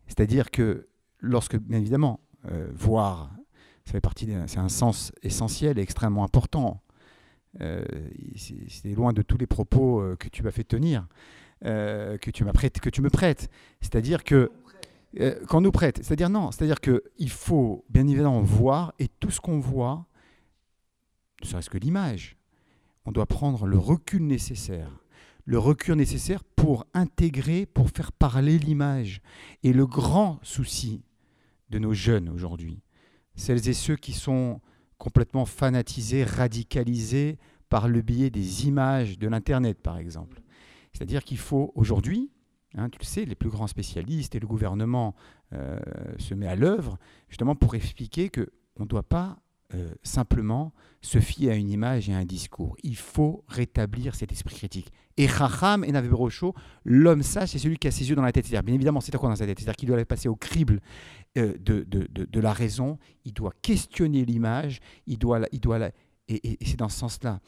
[0.07, 3.31] C'est-à-dire que lorsque, bien évidemment, euh, voir,
[3.85, 6.83] ça fait partie, c'est un sens essentiel et extrêmement important.
[7.61, 7.85] Euh,
[8.37, 11.07] c'est loin de tous les propos que tu m'as fait tenir,
[11.63, 13.51] que tu m'as que tu me prêtes.
[13.81, 14.51] C'est-à-dire que
[15.49, 19.41] quand nous prête, c'est-à-dire non, c'est-à-dire que il faut bien évidemment voir et tout ce
[19.41, 20.07] qu'on voit
[21.43, 22.37] ne serait-ce que l'image.
[23.05, 24.91] On doit prendre le recul nécessaire.
[25.45, 29.21] Le recul nécessaire pour intégrer, pour faire parler l'image.
[29.63, 31.03] Et le grand souci
[31.71, 32.83] de nos jeunes aujourd'hui,
[33.35, 34.61] celles et ceux qui sont
[34.99, 40.43] complètement fanatisés, radicalisés par le biais des images de l'Internet, par exemple.
[40.93, 42.31] C'est-à-dire qu'il faut aujourd'hui,
[42.77, 45.15] hein, tu le sais, les plus grands spécialistes et le gouvernement
[45.55, 45.81] euh,
[46.19, 49.42] se met à l'œuvre justement pour expliquer qu'on ne doit pas
[49.75, 52.77] euh, simplement se fier à une image et à un discours.
[52.83, 54.93] Il faut rétablir cet esprit critique.
[55.17, 56.55] Et Chacham et Naveberocho,
[56.85, 58.47] l'homme sage, c'est celui qui a ses yeux dans la tête.
[58.47, 60.81] C'est-à-dire, bien évidemment, c'est quoi dans sa tête C'est-à-dire qu'il doit passer au crible
[61.37, 65.91] euh, de, de, de, la raison, il doit questionner l'image, il doit, il doit la,
[66.29, 67.41] et, c'est dans ce sens-là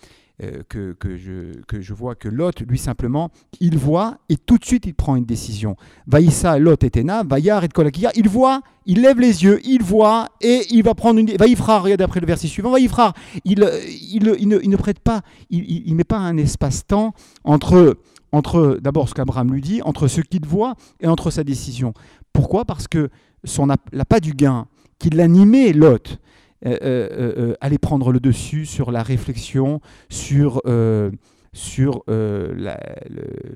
[0.68, 4.64] que, que, je, que je vois que Lot, lui simplement, il voit et tout de
[4.64, 5.76] suite il prend une décision.
[6.06, 10.28] Vaïssa, Lot et Tena, Vaïar et Kolakia, il voit, il lève les yeux, il voit
[10.40, 11.30] et il va prendre une.
[11.36, 13.64] Vaïfrar, regarde après le verset suivant, Vaïfrar, il,
[14.12, 17.98] il, il, ne, il ne prête pas, il ne met pas un espace-temps entre,
[18.32, 21.94] entre d'abord ce qu'Abraham lui dit, entre ce qu'il voit et entre sa décision.
[22.32, 22.64] Pourquoi?
[22.64, 23.08] Parce que
[23.44, 23.68] son
[24.08, 24.66] pas du gain
[24.98, 26.18] qui l'animait, Lot,
[26.66, 30.62] euh, euh, euh, aller prendre le dessus sur la réflexion, sur,
[31.52, 32.74] sur le,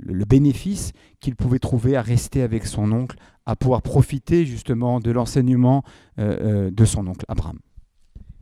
[0.03, 3.17] le, bénéfice qu'il pouvait trouver à rester avec son oncle,
[3.47, 5.83] à pouvoir profiter justement de l'enseignement
[6.19, 7.59] de son oncle Abraham.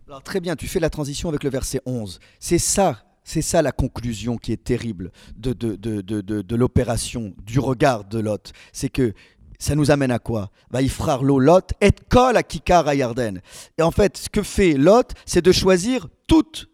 [0.08, 2.18] Alors très bien, tu fais la transition avec le verset 11.
[2.40, 7.58] C'est ça c'est ça la conclusion qui est terrible de, de, de, de l'opération, du
[7.58, 8.52] regard de Lot.
[8.72, 9.14] C'est que
[9.58, 10.50] ça nous amène à quoi?
[10.80, 13.40] Il frère Lot et kol à Kikar à Yarden.
[13.78, 16.68] Et en fait, ce que fait Lot, c'est de choisir toute,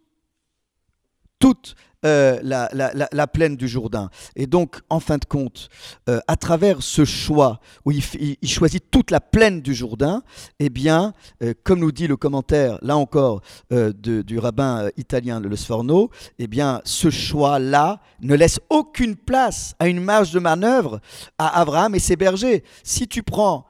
[1.38, 4.10] toute euh, la, la, la, plaine du Jourdain.
[4.34, 5.68] Et donc, en fin de compte,
[6.08, 8.02] euh, à travers ce choix où il,
[8.48, 10.22] choisit toute la plaine du Jourdain,
[10.58, 11.12] eh bien,
[11.42, 16.46] euh, comme nous dit le commentaire, là encore, de, du rabbin italien Le Sforno, eh
[16.46, 21.00] bien, ce choix-là ne laisse aucune place à une marge de manœuvre
[21.38, 22.64] à Abraham et ses bergers.
[22.82, 23.66] Si tu prends,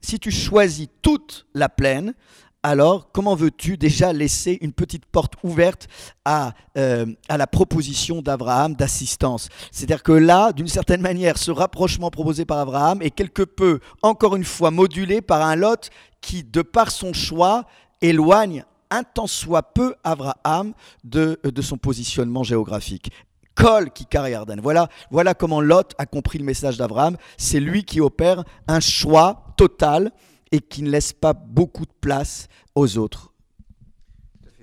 [0.00, 2.14] si tu choisis toute la plaine,
[2.66, 5.86] alors comment veux-tu déjà laisser une petite porte ouverte
[6.24, 9.48] à, euh, à la proposition d'Abraham d'assistance?
[9.70, 14.34] C'est-à-dire que là, d'une certaine manière, ce rapprochement proposé par Abraham est quelque peu, encore
[14.34, 17.66] une fois, modulé par un Lot qui, de par son choix,
[18.02, 20.72] éloigne un tant soit peu Abraham
[21.04, 23.12] de, de son positionnement géographique.
[23.54, 24.60] Kol qui Yarden.
[24.60, 27.16] Voilà, voilà comment Lot a compris le message d'Abraham.
[27.38, 30.10] C'est lui qui opère un choix total
[30.52, 33.32] et qui ne laisse pas beaucoup de place aux autres.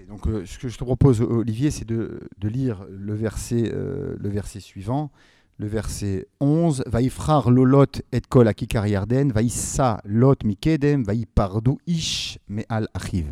[0.07, 4.29] Donc, euh, ce que je te propose, Olivier, c'est de, lire le verset, euh, le
[4.29, 5.11] verset suivant,
[5.57, 6.83] le verset 11.
[6.85, 13.31] Vaïfrar lolot et kol akikar yarden, vaïssa lot mikedem, vaïpardu ish me al achiv.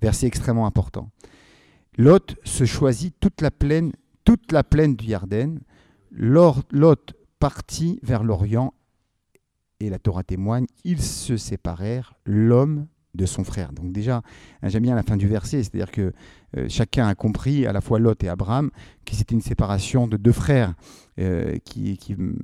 [0.00, 1.10] Verset extrêmement important.
[1.98, 3.92] Lot se choisit toute la plaine,
[4.24, 5.60] toute la plaine du Yarden.
[6.10, 8.74] Lot partit vers l'Orient
[9.80, 12.86] et la Torah témoigne, ils se séparèrent, l'homme
[13.16, 13.72] de son frère.
[13.72, 14.22] Donc déjà,
[14.62, 16.12] hein, j'aime bien la fin du verset, c'est-à-dire que
[16.56, 18.70] euh, chacun a compris, à la fois Lot et Abraham,
[19.04, 20.74] que c'était une séparation de deux frères
[21.18, 21.98] euh, qui,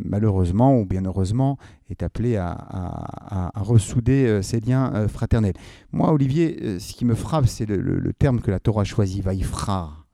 [0.04, 1.58] malheureusement ou bien heureusement
[1.90, 5.54] est appelé à, ressouder ces euh, liens fraternels.
[5.92, 10.06] Moi, Olivier, ce qui me frappe, c'est le, terme que la Torah choisit, vaïfrar.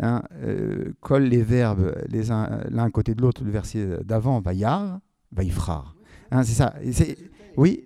[0.00, 0.22] Hein,
[1.00, 4.98] colle les verbes les l'un à côté de l'autre, le verset d'avant, vaïar,
[5.30, 5.94] vaïfrar.
[6.32, 6.74] Hein, c'est ça.
[7.56, 7.84] Oui,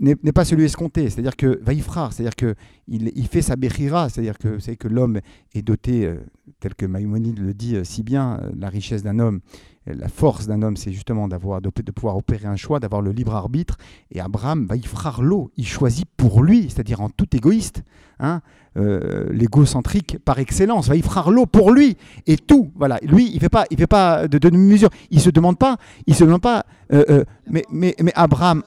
[0.00, 1.10] n'est pas celui escompté.
[1.10, 2.54] C'est-à-dire que Vaïfrar, c'est-à-dire que
[2.88, 5.20] il, fait sa Bechira, c'est-à-dire que c'est que l'homme
[5.54, 6.16] est doté, euh,
[6.60, 9.40] tel que Maïmonide le dit euh, si bien, euh, la richesse d'un homme,
[9.86, 13.34] la force d'un homme, c'est justement d'avoir de, pouvoir opérer un choix, d'avoir le libre
[13.34, 13.76] arbitre.
[14.10, 17.82] Et Abraham, Vaïfrar l'eau, il choisit pour lui, c'est-à-dire en tout égoïste,
[18.18, 18.40] hein,
[18.74, 20.88] l'égocentrique par excellence.
[20.88, 21.96] Vaïfrar l'eau pour lui
[22.26, 22.72] et tout.
[22.74, 24.90] Voilà, lui, il fait pas, il fait pas de, de mesure.
[25.10, 26.64] Il se demande pas, il se demande pas.
[26.90, 28.62] mais, mais, mais Abraham.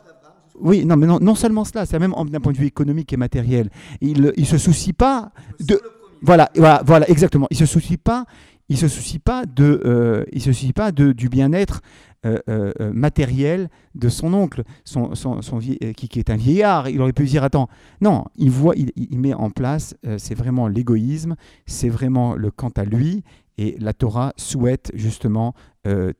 [0.62, 3.70] Oui, non, mais non, seulement cela, c'est même d'un point de vue économique et matériel.
[4.02, 5.80] Il ne se soucie pas de.
[6.22, 7.48] Voilà, voilà, voilà, exactement.
[7.50, 8.26] Il se soucie pas.
[8.70, 8.76] Il.
[8.76, 11.82] Euh, il se soucie pas de, du bien-être
[12.26, 15.12] euh, euh, matériel de son oncle, son,
[15.60, 16.90] qui, est un vieillard.
[16.90, 17.68] Il aurait pu dire attends,
[18.02, 19.96] non, il voit, il, il met en place.
[20.18, 21.36] c'est vraiment l'égoïsme.
[21.66, 23.24] C'est vraiment le quant à lui.
[23.58, 25.54] Et la Torah souhaite justement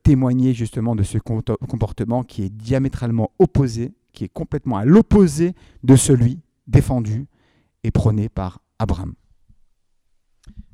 [0.04, 5.96] témoigner justement de ce comportement qui est diamétralement opposé qui est complètement à l'opposé de
[5.96, 7.28] celui défendu
[7.84, 9.14] et prôné par Abraham.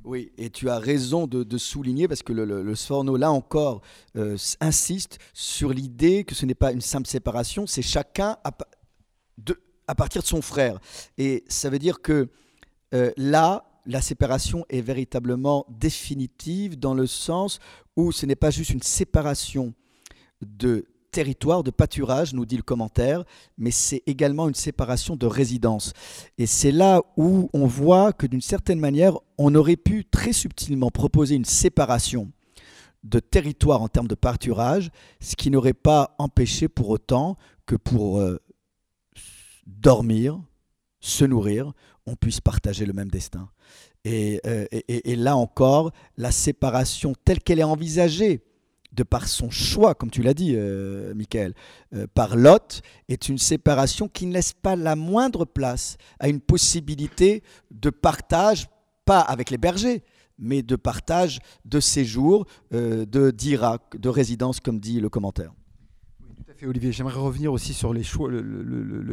[0.05, 3.81] Oui, et tu as raison de, souligner, parce que le, le, Sforno, là encore,
[4.15, 10.21] euh, insiste sur l'idée que ce n'est pas une simple séparation, c'est chacun à, partir
[10.21, 10.79] de son frère.
[11.17, 12.29] Et ça veut dire que
[12.93, 17.59] euh, là, la séparation est véritablement définitive dans le sens
[17.95, 19.73] où ce n'est pas juste une séparation
[20.41, 20.85] de
[21.15, 23.23] territoire de pâturage, nous dit le commentaire,
[23.57, 25.93] mais c'est également une séparation de résidence.
[26.37, 30.91] Et c'est là où on voit que d'une certaine manière, on aurait pu très subtilement
[30.91, 32.33] proposer une séparation
[33.05, 34.89] de territoire en termes de pâturage,
[35.21, 38.41] ce qui n'aurait pas empêché pour autant que pour euh,
[39.65, 40.37] dormir,
[40.99, 41.71] se nourrir,
[42.05, 43.49] on puisse partager le même destin.
[44.03, 48.43] et, euh, et là encore, la séparation telle qu'elle est envisagée
[48.95, 51.53] de par son choix, comme tu l'as dit, euh, Michael,
[51.93, 56.39] euh, par Lot, est une séparation qui ne laisse pas la moindre place à une
[56.39, 58.67] possibilité de partage,
[59.05, 60.03] pas avec les bergers,
[60.39, 65.53] mais de partage de séjour, euh, de d'Irak, de résidence, comme dit le commentaire.
[66.19, 66.91] tout à fait, Olivier.
[66.91, 68.03] J'aimerais revenir aussi sur le,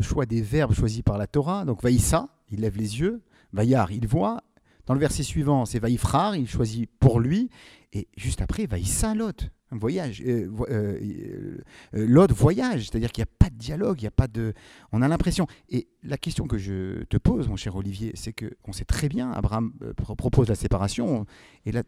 [0.01, 1.64] choix des verbes choisis par la Torah.
[1.64, 3.23] Donc, Vaïssa, il lève les yeux.
[3.53, 4.42] Vaïar, il voit.
[4.87, 7.51] Dans le verset suivant, c'est Vaïfrar, il choisit pour lui.
[7.92, 10.22] Et juste après, Vaïssa, Lot voyage.
[10.26, 10.98] Euh, euh,
[11.94, 14.54] euh, l'autre voyage, c'est-à-dire qu'il n'y a pas de dialogue, il y a pas de.
[14.92, 15.46] On a l'impression.
[15.68, 19.08] Et la question que je te pose, mon cher Olivier, c'est que on sait très
[19.08, 21.26] bien, Abraham propose la séparation,
[21.64, 21.82] et la,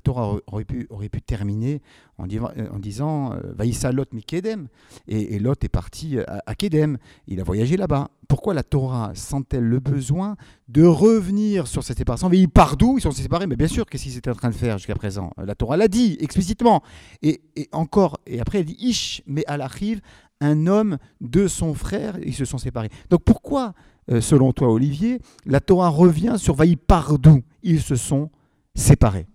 [0.00, 0.88] Torah aurait pu,
[1.24, 1.82] terminer
[2.18, 4.68] en, en disant Vaïssa Lot mi Kedem,
[5.06, 8.10] et, Lot est parti à, à Kedem, il a voyagé là-bas.
[8.30, 10.36] Pourquoi la Torah sent-elle le besoin
[10.68, 12.28] de revenir sur cette séparation?
[12.28, 12.96] Mais ils partent d'où?
[12.96, 15.32] Ils sont séparés, mais bien sûr, qu'est-ce qu'ils étaient en train de faire jusqu'à présent?
[15.36, 16.80] La Torah l'a dit explicitement.
[17.22, 20.00] Et et, encore, et après elle dit Ish, mais à l'arrive,
[20.40, 22.88] un homme de son frère, ils se sont séparés.
[23.10, 23.74] Donc pourquoi,
[24.12, 26.78] euh, selon toi, Olivier, la Torah revient sur Vaï
[27.18, 27.42] d'où?
[27.64, 28.30] Ils se sont
[28.76, 29.26] séparés.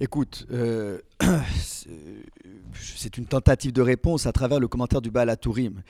[0.00, 0.98] Écoute, euh,
[2.74, 5.82] c'est une tentative de réponse à travers le commentaire du Baal Atourim,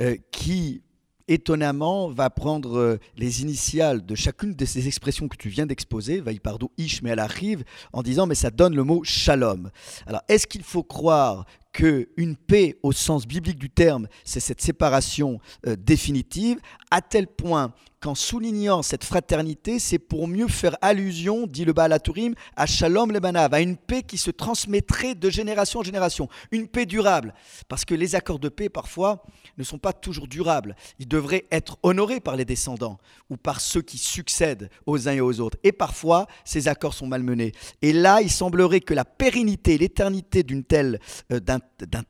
[0.00, 0.82] euh, qui
[1.28, 6.20] étonnamment, va prendre euh, les initiales de chacune de ces expressions que tu viens d'exposer,
[6.20, 9.70] Vaïpardo, Ish, mais elle arrive en disant, mais ça donne le mot shalom.
[10.06, 15.40] Alors, est-ce qu'il faut croire qu'une paix au sens biblique du terme, c'est cette séparation
[15.66, 16.58] euh, définitive,
[16.90, 21.90] à tel point qu'en soulignant cette fraternité, c'est pour mieux faire allusion, dit le Baal
[21.90, 26.68] Aturim, à Shalom Lebanav, à une paix qui se transmettrait de génération en génération, une
[26.68, 27.32] paix durable.
[27.66, 29.24] Parce que les accords de paix, parfois,
[29.56, 30.76] ne sont pas toujours durables.
[30.98, 32.98] Ils devraient être honorés par les descendants
[33.30, 35.56] ou par ceux qui succèdent aux uns et aux autres.
[35.64, 37.52] Et parfois, ces accords sont malmenés.
[37.80, 41.00] Et là, il semblerait que la pérennité, l'éternité d'une telle,
[41.32, 41.58] euh, d'un,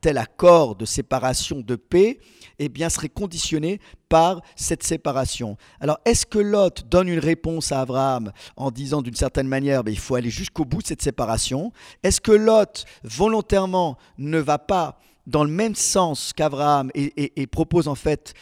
[0.01, 2.19] tel accord de séparation, de paix,
[2.59, 5.57] eh bien, serait conditionnée par cette séparation.
[5.79, 9.91] Alors, est-ce que Lot donne une réponse à Abraham en disant d'une certaine manière, ben,
[9.91, 11.71] il faut aller jusqu'au bout de cette séparation?
[12.03, 17.95] Est-ce que Lot, volontairement, ne va pas dans le même sens qu'Abraham et, propose en
[17.95, 18.33] fait,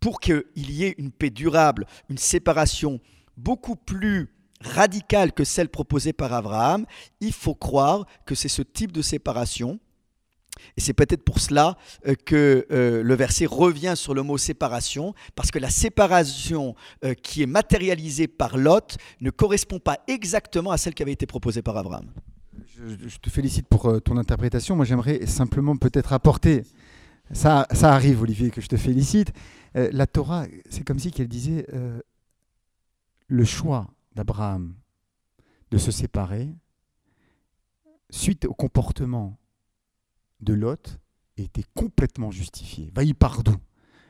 [0.00, 3.00] pour qu'il y ait une paix durable, une séparation
[3.36, 6.86] beaucoup plus radicale que celle proposée par Abraham,
[7.20, 9.78] il faut croire que c'est ce type de séparation
[10.76, 15.14] et c'est peut-être pour cela euh, que euh, le verset revient sur le mot séparation,
[15.34, 20.78] parce que la séparation euh, qui est matérialisée par Lot ne correspond pas exactement à
[20.78, 22.06] celle qui avait été proposée par Abraham.
[22.78, 24.76] Je, te félicite pour ton interprétation.
[24.76, 26.62] Moi, j'aimerais simplement peut-être apporter,
[27.32, 29.32] ça, arrive Olivier, que je te félicite.
[29.74, 31.66] la Torah, c'est comme si qu'elle disait
[33.28, 34.74] le choix d'Abraham
[35.70, 36.54] de se séparer
[38.10, 39.38] suite au comportement
[40.40, 40.98] de Lot
[41.36, 42.90] était complètement justifié.
[42.94, 43.56] Va y pardon.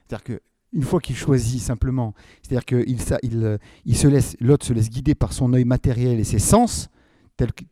[0.06, 0.40] C'est-à-dire que
[0.72, 2.98] une fois qu'il choisit simplement, c'est-à-dire que il,
[3.44, 6.90] euh, il, se laisse, Lot se laisse guider par son œil matériel et ses sens,
[7.36, 7.64] tels que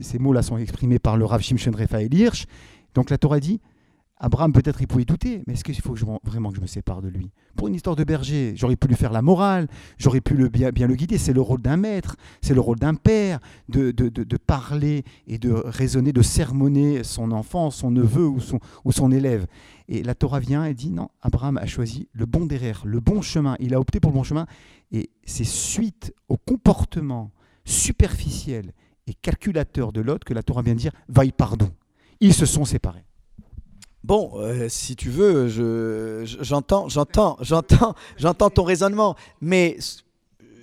[0.00, 2.46] ces mots-là sont exprimés par le Rav Shimshon Raphaël Hirsch.
[2.94, 3.60] Donc la Torah dit
[4.24, 7.08] Abraham, peut-être, il pouvait douter, mais est-ce qu'il faut vraiment que je me sépare de
[7.08, 7.32] lui?
[7.56, 9.66] Pour une histoire de berger, j'aurais pu lui faire la morale,
[9.98, 11.18] j'aurais pu bien, le guider.
[11.18, 15.50] C'est le rôle d'un maître, c'est le rôle d'un père, de, de, parler et de
[15.50, 19.46] raisonner, de sermonner son enfant, son neveu ou son, élève.
[19.88, 23.22] Et la Torah vient et dit non, Abraham a choisi le bon derrière, le bon
[23.22, 23.56] chemin.
[23.58, 24.46] Il a opté pour le bon chemin.
[24.92, 27.32] Et c'est suite au comportement
[27.64, 28.72] superficiel
[29.08, 31.72] et calculateur de l'autre que la Torah vient dire vaille pardon.
[32.20, 33.04] Ils se sont séparés.
[34.04, 35.46] Bon, euh, si tu veux,
[36.26, 39.78] j'entends, j'entends, j'entends, j'entends ton raisonnement, mais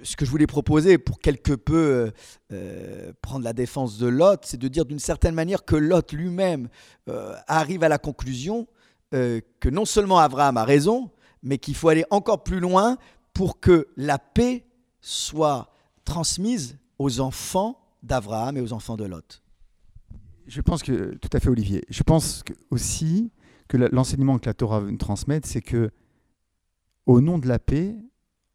[0.03, 2.11] ce que je voulais proposer pour quelque peu euh,
[2.51, 6.67] euh, prendre la défense de Lot, c'est de dire d'une certaine manière que Lot lui-même
[7.47, 8.67] arrive à la conclusion
[9.11, 11.09] que non seulement Abraham a raison,
[11.41, 12.97] mais qu'il faut aller encore plus loin
[13.33, 14.65] pour que la paix
[15.01, 15.73] soit
[16.05, 19.41] transmise aux enfants d'Abraham et aux enfants de Lot.
[20.49, 23.31] Je pense que, tout à fait Olivier, je pense aussi
[23.67, 25.91] que l'enseignement que la Torah veut nous transmettre, c'est que
[27.05, 27.95] au nom de la paix,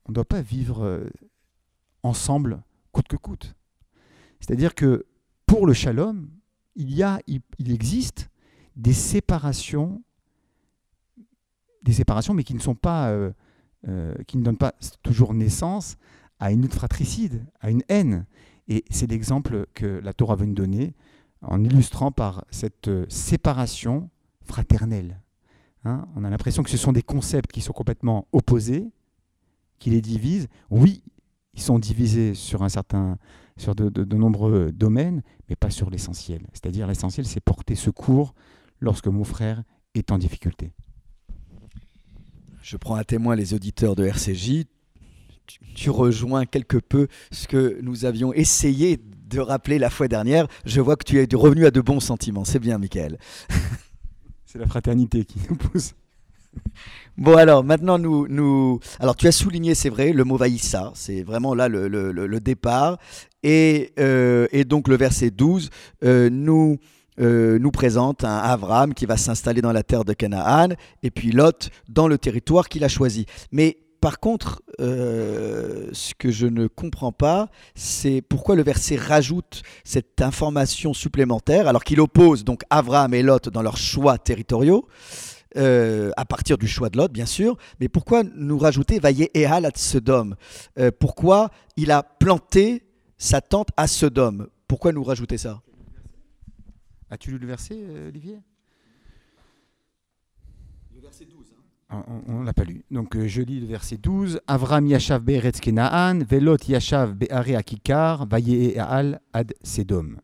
[0.04, 1.08] on ne doit pas vivre euh,
[2.02, 3.54] ensemble coûte que coûte.
[4.40, 5.06] C'est-à-dire que
[5.46, 6.28] pour le shalom,
[6.74, 8.28] il, y a, il, existe
[8.74, 10.02] des séparations,
[11.82, 13.30] des séparations, mais qui ne sont pas, euh,
[13.86, 15.96] euh, qui ne donnent pas toujours naissance
[16.40, 18.26] à une fratricide, à une haine.
[18.66, 20.92] Et c'est l'exemple que la Torah veut nous donner
[21.46, 24.10] en illustrant par cette euh, séparation
[24.42, 25.20] fraternelle.
[25.84, 26.06] Hein.
[26.16, 28.90] on a l'impression que ce sont des concepts qui sont complètement opposés,
[29.78, 30.48] qui les divisent.
[30.70, 31.02] Oui,
[31.54, 33.18] ils sont divisés sur, un certain,
[33.56, 36.46] sur de, de nombreux domaines, mais pas sur l'essentiel.
[36.52, 38.34] C'est-à-dire l'essentiel, c'est porter secours
[38.80, 39.62] lorsque mon frère
[39.94, 40.72] est en difficulté.
[42.62, 44.64] Je prends à témoin les auditeurs de RCJ
[45.74, 50.46] tu, rejoins quelque peu ce que nous avions essayé de rappeler la fois dernière.
[50.64, 52.44] Je vois que tu es revenu à de bons sentiments.
[52.44, 53.18] C'est bien, Michael.
[54.46, 55.94] C'est la fraternité qui nous pousse.
[57.16, 58.80] Bon alors maintenant nous, nous...
[58.98, 62.40] alors tu as souligné c'est vrai le mot vaïssa c'est vraiment là le, le, le
[62.40, 62.98] départ
[63.42, 65.70] et, euh, et, donc le verset 12
[66.04, 66.78] euh, nous
[67.20, 70.70] euh, nous présente un Avram qui va s'installer dans la terre de Canaan
[71.04, 76.30] et puis Lot dans le territoire qu'il a choisi mais par contre, euh, ce que
[76.30, 82.44] je ne comprends pas, c'est pourquoi le verset rajoute cette information supplémentaire, alors qu'il oppose
[82.44, 84.86] donc Abraham et Lot dans leurs choix territoriaux,
[85.56, 89.64] euh, à partir du choix de Lot, bien sûr, mais pourquoi nous rajouter Vaillé Ehal
[89.64, 90.36] à Sodome?
[90.78, 92.82] Euh, Pourquoi il a planté
[93.16, 94.48] sa tente à Sodome?
[94.68, 95.62] Pourquoi nous rajouter ça?
[97.08, 98.36] As-tu lu le verset, Olivier?
[101.90, 102.84] On ne l'a pas lu.
[102.90, 104.40] Donc euh, je lis le verset 12.
[104.46, 105.60] Avram Yashav Be'eretz
[106.28, 108.26] Velot Yashav Be'are Akikar,
[108.78, 110.16] Al ad Sedom.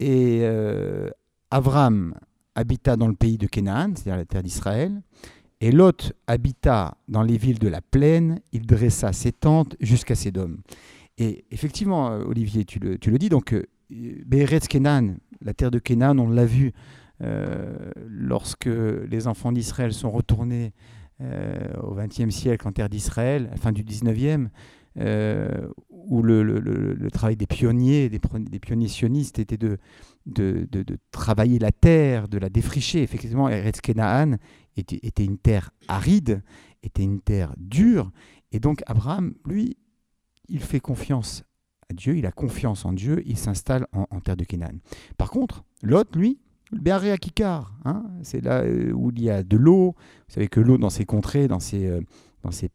[0.00, 1.10] Et euh,
[1.50, 2.14] Avram
[2.54, 5.00] habita dans le pays de Canaan, c'est-à-dire la terre d'Israël,
[5.60, 10.58] et Lot habita dans les villes de la plaine, il dressa ses tentes jusqu'à Sedom.
[11.18, 13.54] Et effectivement, euh, Olivier, tu le, tu le dis, donc
[13.90, 16.72] Be'eretz Kenan, la terre de Canaan, on l'a vu
[18.08, 20.72] lorsque les enfants d'Israël sont retournés
[21.20, 24.48] au XXe siècle en terre d'Israël, fin du XIXe,
[24.98, 28.18] euh, où le, travail des pionniers, des,
[28.58, 29.78] pionniers sionistes était de,
[30.26, 33.02] de, travailler la terre, de la défricher.
[33.02, 34.36] Effectivement, Eretz Kenaan
[34.76, 36.42] était, était, une terre aride,
[36.82, 38.10] était une terre dure.
[38.50, 39.78] Et donc Abraham, lui,
[40.48, 41.44] il fait confiance
[41.88, 44.78] à Dieu, il a confiance en Dieu, il s'installe en, terre de Canaan.
[45.16, 46.38] Par contre, Lot, lui,
[46.72, 49.94] le Béaré à Kikar, hein, c'est là euh, où il y a de l'eau.
[50.28, 52.00] Vous savez que l'eau dans ces contrées, dans ces, euh,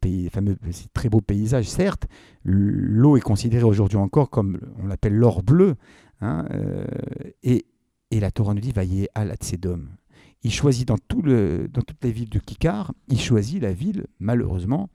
[0.00, 2.06] pays, fameux, ces très beaux paysages, certes,
[2.44, 5.74] l'eau est considérée aujourd'hui encore comme, on l'appelle l'or bleu,
[6.20, 6.86] hein, euh,
[7.42, 7.66] et,
[8.12, 9.88] et, la Torah nous dit, vaillez à la Tsedom.
[10.44, 14.06] Il choisit dans, tout le, dans toutes les villes de Kikar, il choisit la ville,
[14.20, 14.88] malheureusement,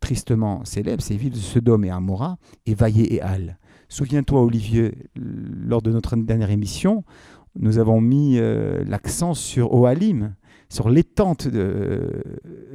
[0.00, 2.36] tristement célèbre, ces villes de Sodome et Amora,
[2.66, 3.58] et Vaillé et Al.
[3.88, 7.04] Souviens-toi, Olivier, lors de notre dernière émission,
[7.58, 10.34] nous avons mis euh, l'accent sur Oalim,
[10.68, 12.22] sur l'étente de,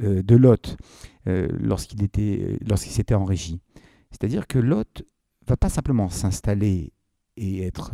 [0.02, 0.76] euh, de Lot
[1.26, 3.60] euh, lorsqu'il était lorsqu'il s'était en régie.
[4.10, 5.02] C'est-à-dire que Lot
[5.46, 6.92] va pas simplement s'installer
[7.36, 7.92] et être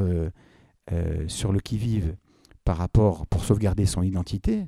[0.93, 2.17] euh, sur le qui-vive
[2.65, 4.67] par rapport pour sauvegarder son identité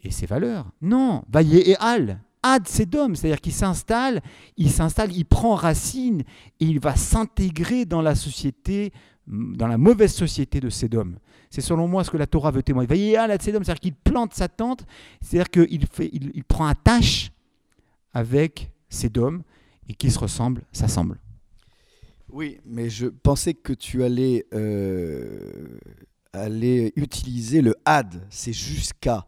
[0.00, 0.72] et ses valeurs.
[0.80, 4.22] Non, Vaillé et Al, Ad Sedom, c'est-à-dire qu'il s'installe,
[4.56, 6.22] il s'installe, il prend racine
[6.60, 8.92] et il va s'intégrer dans la société,
[9.26, 11.16] dans la mauvaise société de Sedom.
[11.50, 12.86] C'est selon moi ce que la Torah veut témoigner.
[12.86, 14.86] Voyez, à la c'est-à-dire qu'il plante sa tente,
[15.20, 17.32] c'est-à-dire qu'il fait, il, prend un tâche
[18.14, 19.42] avec Sédom
[19.88, 21.18] et qui se ressemblent, s'assemblent.
[22.28, 25.78] Oui, mais je pensais que tu allais, euh,
[26.32, 29.26] aller utiliser le had, c'est jusqu'à.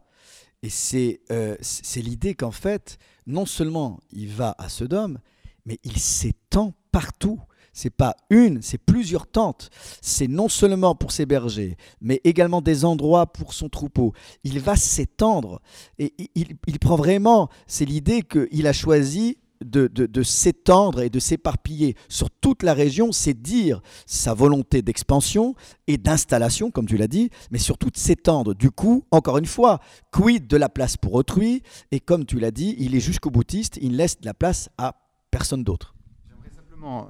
[0.61, 2.97] Et c'est euh, c'est l'idée qu'en fait,
[3.27, 5.19] non seulement il va à Sodome,
[5.65, 7.39] mais il s'étend partout
[7.79, 9.69] c'est pas une, c'est plusieurs tentes.
[10.01, 14.13] C'est non seulement pour ses bergers, mais également des endroits pour son troupeau.
[14.43, 15.61] Il va s'étendre
[15.97, 22.29] et il, prend vraiment, c'est l'idée qu'il a choisi de, s'étendre et de s'éparpiller sur
[22.29, 25.55] toute la région, c'est dire sa volonté d'expansion
[25.87, 28.53] et d'installation, comme tu l'as dit, mais surtout de s'étendre.
[28.53, 29.79] Du coup, encore une fois,
[30.11, 31.63] quid de la place pour autrui?
[31.91, 34.95] Et comme tu l'as dit, il est jusqu'au boutiste, il laisse de la place à
[35.31, 35.95] personne d'autre.
[36.27, 37.09] J'aimerais simplement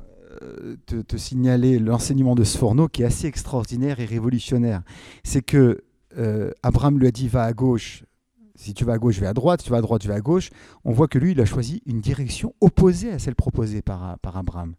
[0.86, 4.84] te, signaler l'enseignement de Sforno qui est assez extraordinaire et révolutionnaire.
[5.24, 5.84] C'est que
[6.18, 8.04] euh, Abraham lui a dit va à gauche.
[8.60, 9.62] Si tu vas à gauche, je vais à droite.
[9.62, 10.50] Si tu vas à droite, je vais à gauche.
[10.84, 14.76] On voit que lui, il a choisi une direction opposée à celle proposée par, Abraham.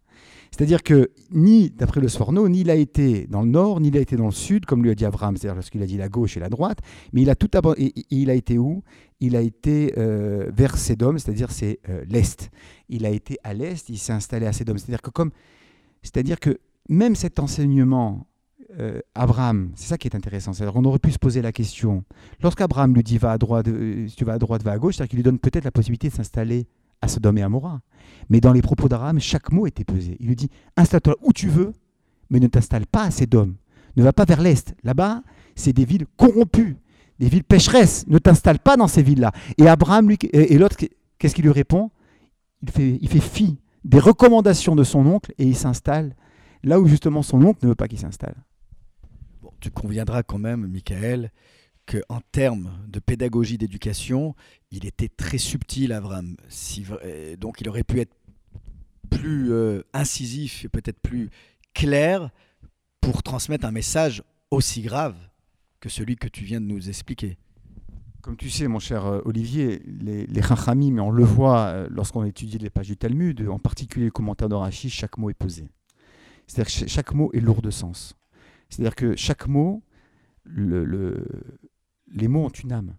[0.51, 3.97] C'est-à-dire que ni, d'après le Sforno, ni il a été dans le nord, ni il
[3.97, 6.09] a été dans le sud, comme lui a dit Abraham, c'est-à-dire lorsqu'il a dit la
[6.09, 6.77] gauche et la droite,
[7.11, 8.83] mais il a tout et, il a été où?
[9.19, 12.51] Il a été euh, vers Sédom, c'est-à-dire c'est euh, l'est.
[12.87, 14.77] Il a été à l'est, il s'est installé à Sédom.
[14.77, 15.31] C'est-à-dire que comme,
[16.03, 18.27] c'est-à-dire que même cet enseignement,
[18.79, 20.51] euh, Abraham, c'est ça qui est intéressant.
[20.53, 22.03] Qu'on aurait pu se poser la question.
[22.41, 23.67] Lorsqu'Abraham lui dit va à droite,
[24.07, 26.09] si tu vas à droite, va à gauche, c'est-à-dire qu'il lui donne peut-être la possibilité
[26.09, 26.67] de s'installer
[27.01, 27.81] à Sodome et à Mora.
[28.29, 30.17] Mais dans les propos d'Abraham, chaque mot était pesé.
[30.19, 31.73] Il lui dit installe-toi où tu veux,
[32.29, 33.55] mais ne t'installe pas à Sodome.
[33.97, 34.75] Ne va pas vers l'est.
[34.83, 35.21] Là-bas,
[35.55, 36.77] c'est des villes corrompues,
[37.19, 38.05] des villes pécheresses.
[38.07, 39.31] Ne t'installe pas dans ces villes-là.
[39.57, 40.77] Et Abraham, et l'autre,
[41.17, 41.91] qu'est-ce qu'il lui répond?
[42.77, 46.15] Il fait fi des recommandations de son oncle et il s'installe
[46.63, 48.35] là où justement son oncle ne veut pas qu'il s'installe.
[49.61, 51.31] Tu conviendras quand même, Michael,
[51.85, 54.35] qu'en termes de pédagogie d'éducation,
[54.71, 56.35] il était très subtil, Avram.
[56.49, 56.85] Si,
[57.39, 58.15] donc il aurait pu être
[59.11, 61.29] plus euh, incisif et peut-être plus
[61.73, 62.31] clair
[63.01, 65.15] pour transmettre un message aussi grave
[65.79, 67.37] que celui que tu viens de nous expliquer.
[68.21, 70.41] Comme tu sais, mon cher euh, Olivier, les, les
[70.75, 74.49] mais on le voit euh, lorsqu'on étudie les pages du Talmud, en particulier le commentaire
[74.49, 75.67] de chaque mot est posé.
[76.47, 78.15] C'est-à-dire que chaque mot est lourd de sens.
[78.71, 79.83] C'est-à-dire que chaque mot,
[80.43, 81.23] le,
[82.11, 82.95] les mots ont une âme.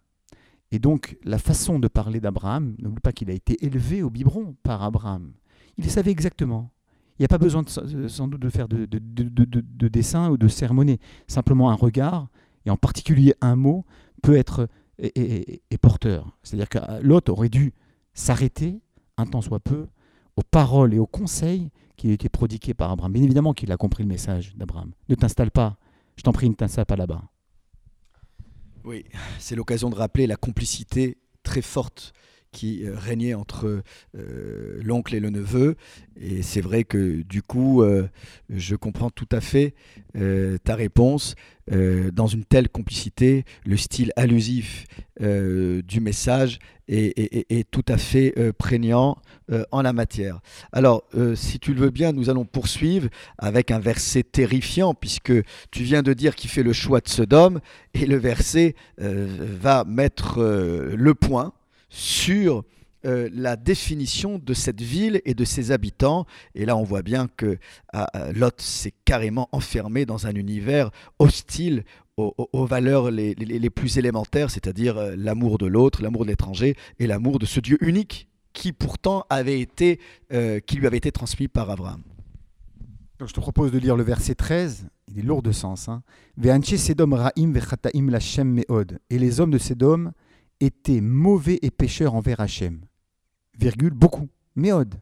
[0.70, 4.54] Et donc, la façon de parler d'Abraham, n'oublie pas qu'il a été élevé au biberon
[4.62, 5.32] par Abraham.
[5.76, 6.70] Il savait exactement.
[7.18, 10.38] Il n'y a pas besoin de, sans doute de faire de, de, de, dessin ou
[10.38, 10.98] de cérémonie.
[11.26, 12.28] Simplement un regard,
[12.64, 13.84] et en particulier un mot,
[14.22, 14.68] peut être
[14.98, 16.38] et, porteur.
[16.42, 17.74] C'est-à-dire que l'autre aurait dû
[18.14, 18.80] s'arrêter,
[19.18, 19.88] un temps soit peu,
[20.36, 23.12] aux paroles et aux conseils qui étaient prodigués par Abraham.
[23.12, 24.92] Bien évidemment qu'il a compris le message d'Abraham.
[25.08, 25.76] Ne t'installe pas,
[26.16, 27.22] je t'en prie, ne t'installe pas là-bas.
[28.84, 29.04] Oui,
[29.38, 32.12] c'est l'occasion de rappeler la complicité très forte
[32.52, 33.82] qui euh, régnait entre
[34.16, 35.76] euh, l'oncle et le neveu.
[36.20, 38.06] Et c'est vrai que du coup, euh,
[38.50, 39.74] je comprends tout à fait
[40.64, 41.34] ta réponse.
[41.70, 44.86] dans une telle complicité, le style allusif
[45.18, 49.16] du message est, tout à fait prégnant
[49.70, 50.40] en la matière.
[50.72, 55.32] Alors, si tu le veux bien, nous allons poursuivre avec un verset terrifiant, puisque
[55.70, 57.60] tu viens de dire qu'il fait le choix de Sodome,
[57.94, 61.54] et le verset va mettre le point
[61.92, 62.64] sur
[63.04, 66.24] euh, la définition de cette ville et de ses habitants.
[66.54, 67.58] Et là, on voit bien que
[67.92, 71.84] ah, ah, Lot s'est carrément enfermé dans un univers hostile
[72.16, 77.38] aux, valeurs les, plus élémentaires, c'est-à-dire euh, l'amour de l'autre, l'amour de l'étranger et l'amour
[77.38, 79.98] de ce Dieu unique qui pourtant avait été,
[80.32, 82.02] euh, qui lui avait été transmis par Abraham.
[83.18, 85.88] Je te propose de lire le verset 13, il est lourd de sens.
[85.88, 86.02] Hein.
[89.10, 90.12] Et les hommes de Sédom
[90.64, 92.80] étaient mauvais et pécheurs envers Hachem.
[93.58, 94.28] Virgule, beaucoup.
[94.54, 94.94] Méode.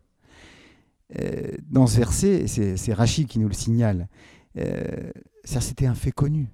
[1.19, 4.09] Euh, dans ce verset, c'est Rachid qui nous le signale.
[4.57, 5.11] Euh,
[5.45, 6.49] ça, c'était un fait connu.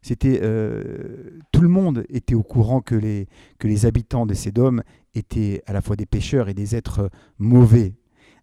[0.00, 4.80] C'était euh, tout le monde était au courant que les, habitants de Sédom
[5.14, 7.94] étaient à la fois des pécheurs et des êtres mauvais.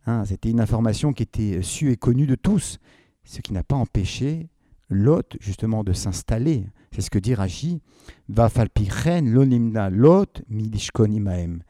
[0.06, 2.80] Hein, c'était une information qui était sue et connue de tous,
[3.24, 4.50] ce qui n'a pas empêché
[4.90, 7.82] Lot justement de s'installer c'est ce que dit Rashi.
[8.30, 11.62] Va falpichen lonimna lot midishkon imaem.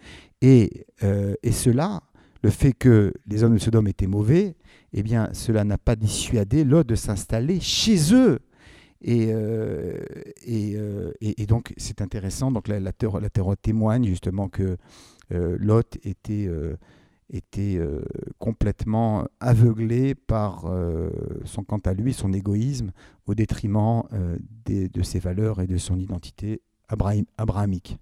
[0.41, 2.03] Et, euh, et cela,
[2.43, 4.55] le fait que les hommes de Sodome étaient mauvais,
[4.93, 8.39] eh bien, cela n'a pas dissuadé Lot de s'installer chez eux.
[9.01, 9.99] Et, euh,
[10.47, 12.51] euh, et, et, donc, c'est intéressant.
[12.51, 14.77] Donc, la, la, la, témoigne justement que
[15.31, 16.47] Lot était
[17.29, 18.03] était euh,
[18.39, 21.09] complètement aveuglé par euh,
[21.43, 22.91] son quant à lui, son égoïsme,
[23.25, 27.97] au détriment euh, de ses valeurs et de son identité abrahamique.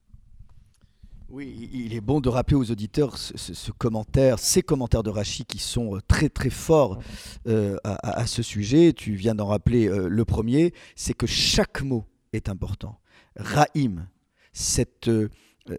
[1.30, 5.58] Oui, il est bon de rappeler aux auditeurs ce, commentaire, ces commentaires de Rachid qui
[5.58, 7.00] sont très très forts
[7.48, 8.94] à, à, ce sujet.
[8.94, 13.00] Tu viens d'en rappeler le premier, c'est que chaque mot est important.
[13.36, 14.06] Rahim,
[14.52, 15.10] cette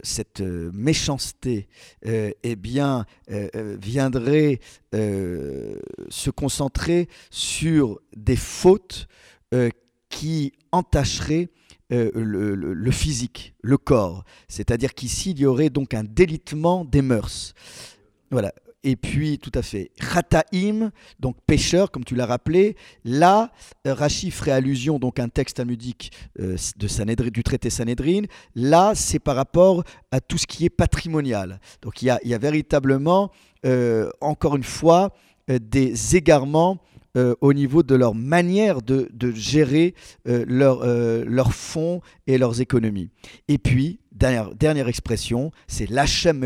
[0.02, 1.68] cette euh, méchanceté
[2.06, 2.56] euh, eh
[3.80, 4.60] viendrait
[4.92, 9.08] se concentrer sur des fautes
[10.08, 11.48] qui entacheraient
[11.90, 14.24] le, physique, le corps.
[14.48, 17.54] C'est-à-dire qu'ici, il y aurait donc un délitement des mœurs.
[18.30, 18.52] Voilà.
[18.86, 22.76] Et puis, tout à fait, Rataim, donc pêcheur, comme tu l'as rappelé.
[23.06, 23.50] Là,
[23.86, 28.24] euh, Rachi ferait allusion donc à un texte talmudique euh, de du traité Sanhedrin.
[28.54, 31.60] Là, c'est par rapport à tout ce qui est patrimonial.
[31.80, 33.30] Donc, il y a, véritablement,
[33.64, 35.14] euh, encore une fois,
[35.48, 36.78] des égarements
[37.14, 39.94] au niveau de leur manière de, gérer
[40.24, 43.10] leurs fonds et leurs économies.
[43.48, 46.44] Et puis, dernière, expression, c'est l'Hachem.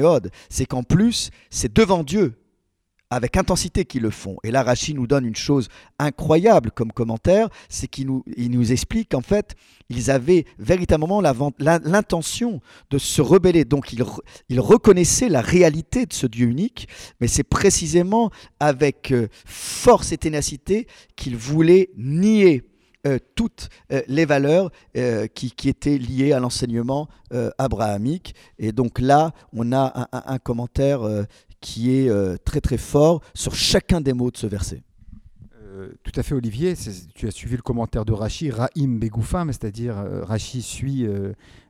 [0.48, 2.34] C'est qu'en plus, c'est devant Dieu,
[3.10, 4.36] avec intensité qu'ils le font.
[4.44, 9.22] Et là, Rachid nous donne une chose incroyable comme commentaire, c'est qu'il nous, explique qu'en
[9.22, 9.54] fait,
[9.88, 13.64] ils avaient véritablement l'intention de se rebeller.
[13.64, 16.88] Donc, ils, reconnaissaient la réalité de ce Dieu unique,
[17.20, 18.30] mais c'est précisément
[18.60, 20.86] avec euh, force et ténacité
[21.16, 22.64] qu'ils voulaient nier
[23.06, 24.70] euh, toutes euh, les valeurs
[25.34, 27.08] qui, étaient liées à l'enseignement
[27.58, 28.34] abrahamique.
[28.58, 31.00] Et donc là, on a un, commentaire
[31.60, 32.10] qui est
[32.44, 34.82] très très fort sur chacun des mots de ce verset.
[36.02, 36.74] tout à fait, Olivier.
[37.14, 41.06] Tu as suivi le commentaire de Rachi, Rahim Begoufam, c'est-à-dire Rachi suit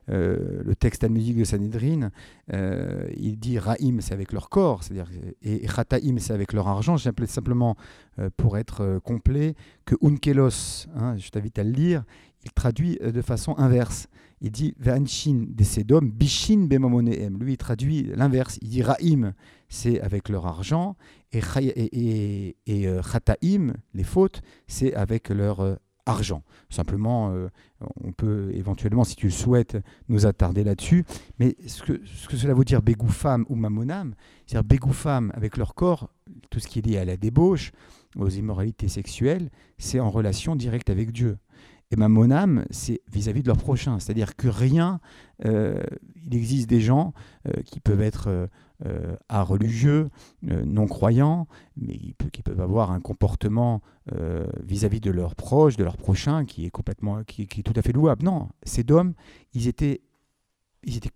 [0.09, 2.09] euh, le texte musique de Sanhedrin,
[2.53, 5.07] euh, il dit Rahim, c'est avec leur corps, c'est-à-dire,
[5.43, 6.97] et, Chataim, c'est avec leur argent.
[6.97, 7.75] J'appelais simplement,
[8.17, 12.03] euh, pour être complet, que Unkelos, hein, je t'invite à le lire,
[12.43, 14.07] il traduit de façon inverse.
[14.41, 17.37] Il dit Vanshin des Sedom, Bishin bemamoneem.
[17.37, 18.57] Lui, il traduit l'inverse.
[18.61, 19.33] Il dit Rahim,
[19.69, 20.95] c'est avec leur argent,
[21.31, 25.77] et, et, Chataim, les fautes, c'est avec leur
[26.09, 26.43] argent.
[26.69, 27.47] Simplement, euh,
[28.03, 29.77] on peut éventuellement, si tu le souhaites,
[30.09, 31.05] nous attarder là-dessus.
[31.39, 34.15] Mais ce que, ce que, cela veut dire femme ou mamonam,
[34.45, 36.09] c'est-à-dire femme avec leur corps,
[36.49, 37.71] tout ce qui est lié à la débauche,
[38.17, 41.37] aux immoralités sexuelles, c'est en relation directe avec Dieu.
[41.91, 43.99] Et mamonam, c'est vis-à-vis de leur prochain.
[43.99, 44.99] C'est-à-dire que rien,
[45.45, 45.81] euh,
[46.15, 47.13] il existe des gens
[47.47, 48.47] euh, qui peuvent être
[48.85, 50.09] euh, à religieux,
[50.49, 51.97] euh, non croyants, mais
[52.31, 53.81] qui, peuvent avoir un comportement
[54.13, 57.81] euh, vis-à-vis de leurs proches, de leurs prochains, qui est complètement, qui, est tout à
[57.81, 58.23] fait louable.
[58.23, 59.15] Non, ces hommes,
[59.53, 59.99] ils étaient,
[60.83, 61.11] ils étaient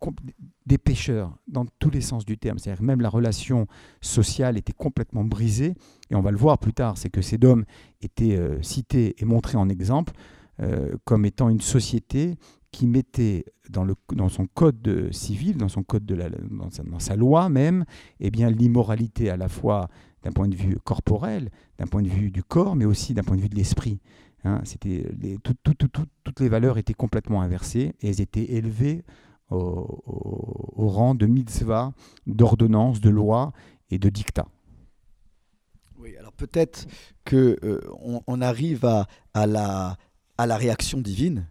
[0.66, 2.60] des pécheurs dans tous les sens du terme.
[2.60, 3.66] C'est-à-dire même la relation
[4.02, 5.76] sociale était complètement brisée.
[6.10, 7.64] Et on va le voir plus tard, c'est que ces hommes
[8.02, 10.12] étaient cités et montrés en exemple
[11.06, 12.36] comme étant une société
[12.74, 17.16] qui mettait dans, le, dans son code civil, dans, son code de la, dans, sa,
[17.16, 17.86] loi même,
[18.20, 19.88] eh bien l'immoralité à la fois
[20.24, 23.38] d'un point de vue corporel, d'un point de vue du corps, mais aussi d'un point
[23.38, 24.00] de vue de l'esprit.
[24.44, 24.60] Hein.
[24.66, 29.04] c'était les, tout, tout, tout, toutes les valeurs étaient complètement inversées et elles étaient élevées
[29.52, 31.94] au, rang de mitzvah,
[32.26, 33.54] d'ordonnance, de loi
[33.92, 34.48] et de dictat.
[35.98, 36.88] Oui, alors peut-être
[37.24, 39.96] que euh, arrive à, la,
[40.38, 41.48] à la réaction divine,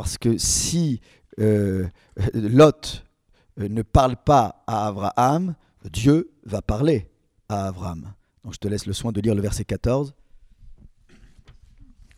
[0.00, 1.02] parce que si
[1.40, 1.86] euh,
[2.32, 3.04] Lot
[3.58, 5.54] euh, ne parle pas à Abraham,
[5.92, 7.10] Dieu va parler
[7.50, 8.14] à Abraham.
[8.42, 10.14] Donc je te laisse le soin de lire le verset 14.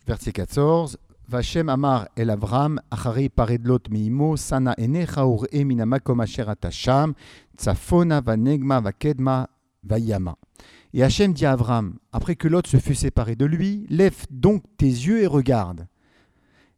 [0.07, 0.97] Verset 14.
[1.27, 3.29] Vachem Amar El Avram, Achari
[3.89, 7.13] Miimo, Sana Enecha Minamakom Asher Atasham,
[7.57, 9.49] Tsafona Vakedma
[9.83, 10.37] Vayama.
[10.93, 14.63] Et Hachem dit à Avram, après que Lot se fut séparé de lui, lève donc
[14.77, 15.85] tes yeux et regarde.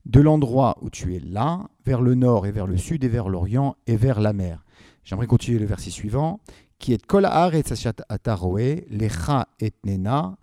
[0.06, 3.28] De l'endroit où tu es là, vers le nord et vers le sud et vers
[3.28, 4.64] l'orient et vers la mer.
[5.04, 6.40] J'aimerais continuer le verset suivant.
[6.78, 10.38] Qui est kol haaretz ataroe, lecha et nena,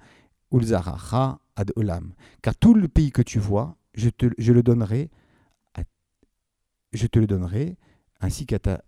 [0.51, 2.15] ulzaracha ad olam.
[2.41, 5.11] Car tout le pays que tu vois, je te, le donnerai,
[6.93, 7.77] je te le donnerai,
[8.21, 8.83] ainsi qu'à ta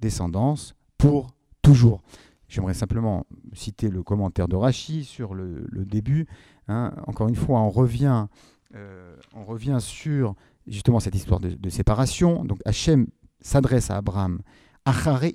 [0.00, 2.02] descendance pour toujours.
[2.48, 6.26] J'aimerais simplement citer le commentaire de Rachi sur le, le début.
[6.68, 6.92] hein.
[7.06, 8.26] Encore une fois, on revient,
[8.74, 10.34] euh, on revient sur
[10.66, 12.44] justement cette histoire de, séparation.
[12.44, 13.06] Donc Hachem
[13.40, 14.40] s'adresse à Abraham.
[14.84, 15.32] Achare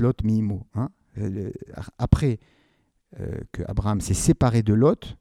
[0.00, 0.14] lot
[0.74, 0.90] hein.
[1.18, 1.50] Euh,
[1.98, 2.38] Après
[3.20, 5.16] euh, que Abraham s'est séparé de Lot,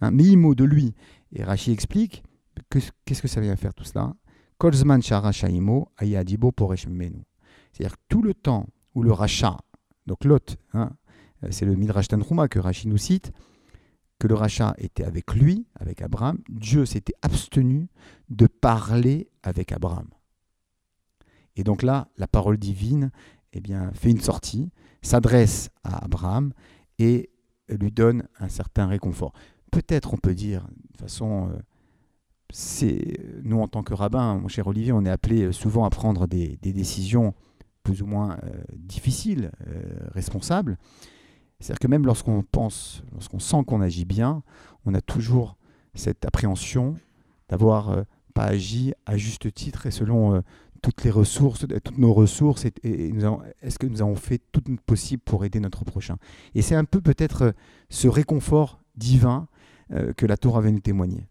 [0.00, 0.94] hein, miimo de lui.
[1.32, 2.22] Et Rachi explique
[2.68, 4.14] que- qu'est-ce que ça vient faire tout cela?
[4.58, 5.00] Kolzman
[5.98, 7.24] ayadibo poresh menu.
[7.72, 9.56] C'est-à-dire tout le temps où le rachat,
[10.06, 10.90] donc Lot, hein,
[11.50, 13.32] c'est le Midrash Tanhuma que Rachi nous cite,
[14.18, 17.88] que le rachat était avec lui, avec Abraham, Dieu s'était abstenu
[18.28, 20.08] de parler avec Abraham.
[21.56, 23.10] Et donc là, la parole divine
[23.52, 23.62] eh
[23.94, 24.70] fait une sortie,
[25.02, 26.52] s'adresse à Abraham
[26.98, 27.30] et
[27.68, 29.32] lui donne un certain réconfort.
[29.70, 31.58] Peut-être on peut dire, de façon, euh,
[32.50, 36.26] c'est nous en tant que rabbin, mon cher Olivier, on est appelé souvent à prendre
[36.26, 37.34] des, décisions
[37.82, 40.78] plus ou moins euh, difficiles, euh, responsables.
[41.60, 44.42] C'est-à-dire que même lorsqu'on pense, lorsqu'on sent qu'on agit bien,
[44.84, 45.56] on a toujours
[45.94, 46.96] cette appréhension
[47.48, 48.02] d'avoir euh,
[48.34, 50.40] pas agi à juste titre et selon euh,
[50.82, 52.72] toutes les ressources, euh, toutes nos ressources, et,
[53.60, 56.16] est-ce que nous avons fait tout notre possible pour aider notre prochain?
[56.54, 57.54] Et c'est un peu peut-être
[57.90, 59.48] ce réconfort divin
[60.18, 61.26] que la Torah vient nous témoigner.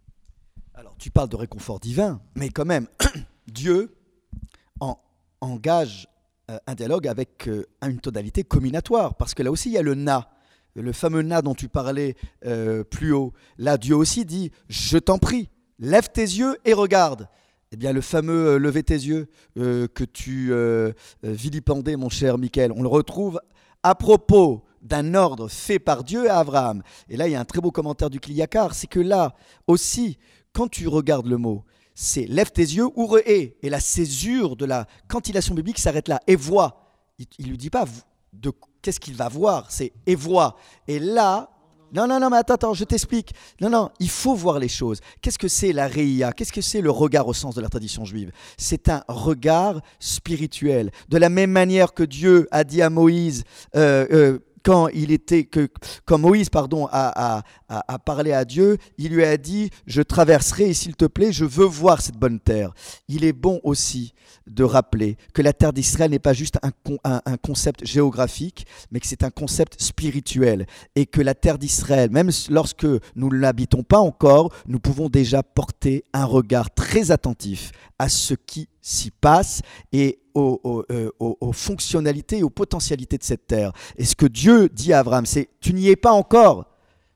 [0.73, 2.87] Alors tu parles de réconfort divin, mais quand même,
[3.47, 3.95] Dieu
[4.79, 4.97] en-
[5.41, 6.07] engage
[6.47, 9.95] un dialogue avec euh, une tonalité combinatoire, parce que là aussi il y a le
[9.95, 10.29] na,
[10.75, 13.33] le fameux na dont tu parlais euh, plus haut.
[13.57, 17.27] Là Dieu aussi dit, je t'en prie, lève tes yeux et regarde.
[17.73, 19.27] Eh bien, le fameux euh, lever tes yeux
[19.57, 20.93] euh, que tu euh,
[21.25, 23.41] euh, vilipendais, mon cher Michael, on le retrouve
[23.83, 26.81] à propos d'un ordre fait par Dieu à Abraham.
[27.09, 29.35] Et là, il y a un très beau commentaire du Kliyakar, c'est que là
[29.67, 30.17] aussi,
[30.53, 31.65] quand tu regardes le mot,
[31.99, 36.35] c'est lève tes yeux ou et la césure de la cantillation biblique s'arrête là et
[36.35, 36.93] voit.
[37.17, 37.85] Il, il lui dit pas
[38.33, 38.51] de
[38.83, 40.57] qu'est-ce qu'il va voir, c'est et voit.
[40.87, 41.49] Et là,
[41.91, 43.33] non, non, non, mais attends, attends, je t'explique.
[43.61, 44.99] Non, non, il faut voir les choses.
[45.21, 46.33] Qu'est-ce que c'est la réia?
[46.33, 48.31] Qu'est-ce que c'est le regard au sens de la tradition juive?
[48.57, 50.91] C'est un regard spirituel.
[51.09, 53.43] De la même manière que Dieu a dit à Moïse,
[53.75, 55.69] euh, euh, quand il était que
[56.11, 57.41] Moïse pardon a,
[58.03, 62.01] parlé à Dieu, il lui a dit je traverserai s'il te plaît je veux voir
[62.01, 62.73] cette bonne terre.
[63.07, 64.13] Il est bon aussi
[64.45, 69.07] de rappeler que la terre d'Israël n'est pas juste un- un concept géographique, mais que
[69.07, 73.99] c'est un concept spirituel et que la terre d'Israël, même lorsque nous ne l'habitons pas
[73.99, 79.61] encore, nous pouvons déjà porter un regard très attentif à ce qui s'y passe
[79.91, 83.71] et euh, aux- fonctionnalités et aux potentialités de cette terre.
[83.97, 86.65] Et ce que Dieu dit à Abraham, c'est tu n'y es pas encore,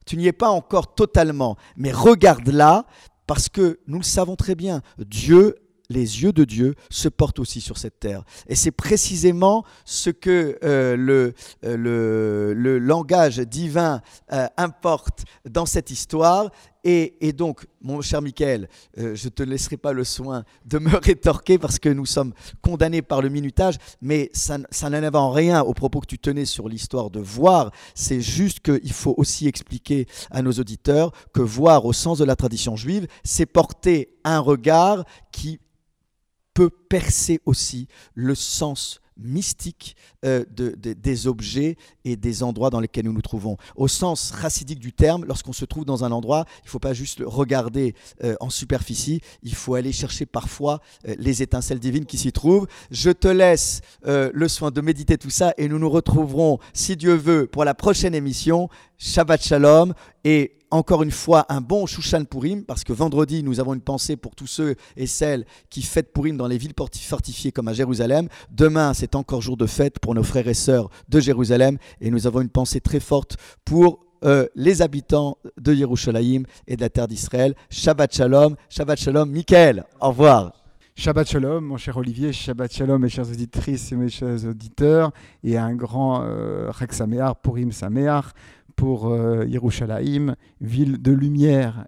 [0.05, 2.85] tu n'y es pas encore totalement, mais regarde là,
[3.27, 5.55] parce que nous le savons très bien, Dieu,
[5.89, 8.23] les yeux de Dieu se portent aussi sur cette terre.
[8.47, 11.33] Et c'est précisément ce que euh, le,
[11.65, 14.01] euh, le, le langage divin
[14.57, 16.49] importe dans cette histoire.
[16.83, 18.67] Et, donc, mon cher Michael,
[18.97, 22.33] euh, je ne te laisserai pas le soin de me rétorquer parce que nous sommes
[22.61, 26.45] condamnés par le minutage, mais ça, ça n'enlève en rien au propos que tu tenais
[26.45, 27.71] sur l'histoire de voir.
[27.93, 32.35] C'est juste qu'il faut aussi expliquer à nos auditeurs que voir au sens de la
[32.35, 35.59] tradition juive, c'est porter un regard qui
[36.53, 39.95] peut percer aussi le sens mystique
[40.25, 43.57] euh, de, des objets et des endroits dans lesquels nous nous trouvons.
[43.75, 46.93] Au sens racidique du terme, lorsqu'on se trouve dans un endroit, il ne faut pas
[46.93, 52.17] juste regarder euh, en superficie, il faut aller chercher parfois euh, les étincelles divines qui
[52.17, 52.67] s'y trouvent.
[52.91, 57.13] Je te laisse le soin de méditer tout ça et nous nous retrouverons, si Dieu
[57.13, 58.69] veut, pour la prochaine émission.
[58.97, 59.93] Shabbat Shalom
[60.23, 64.15] et encore une fois un bon Shushan Purim, parce que vendredi, nous avons une pensée
[64.15, 68.27] pour tous ceux et celles qui fêtent Purim dans les villes fortifiées comme à Jérusalem.
[68.49, 72.25] Demain, c'est encore jour de fête pour nos frères et sœurs de Jérusalem, et nous
[72.25, 77.07] avons une pensée très forte pour euh, les habitants de Yerushalayim et de la terre
[77.07, 77.55] d'Israël.
[77.69, 80.53] Shabbat Shalom, Shabbat Shalom, Michael, au revoir.
[80.95, 85.11] Shabbat Shalom, mon cher Olivier, Shabbat Shalom, mes chères auditrices et mes chers auditeurs,
[85.43, 88.25] et un grand euh, Sameach, Purim Sameach
[88.81, 91.85] pour euh, Yerushalayim, ville de lumière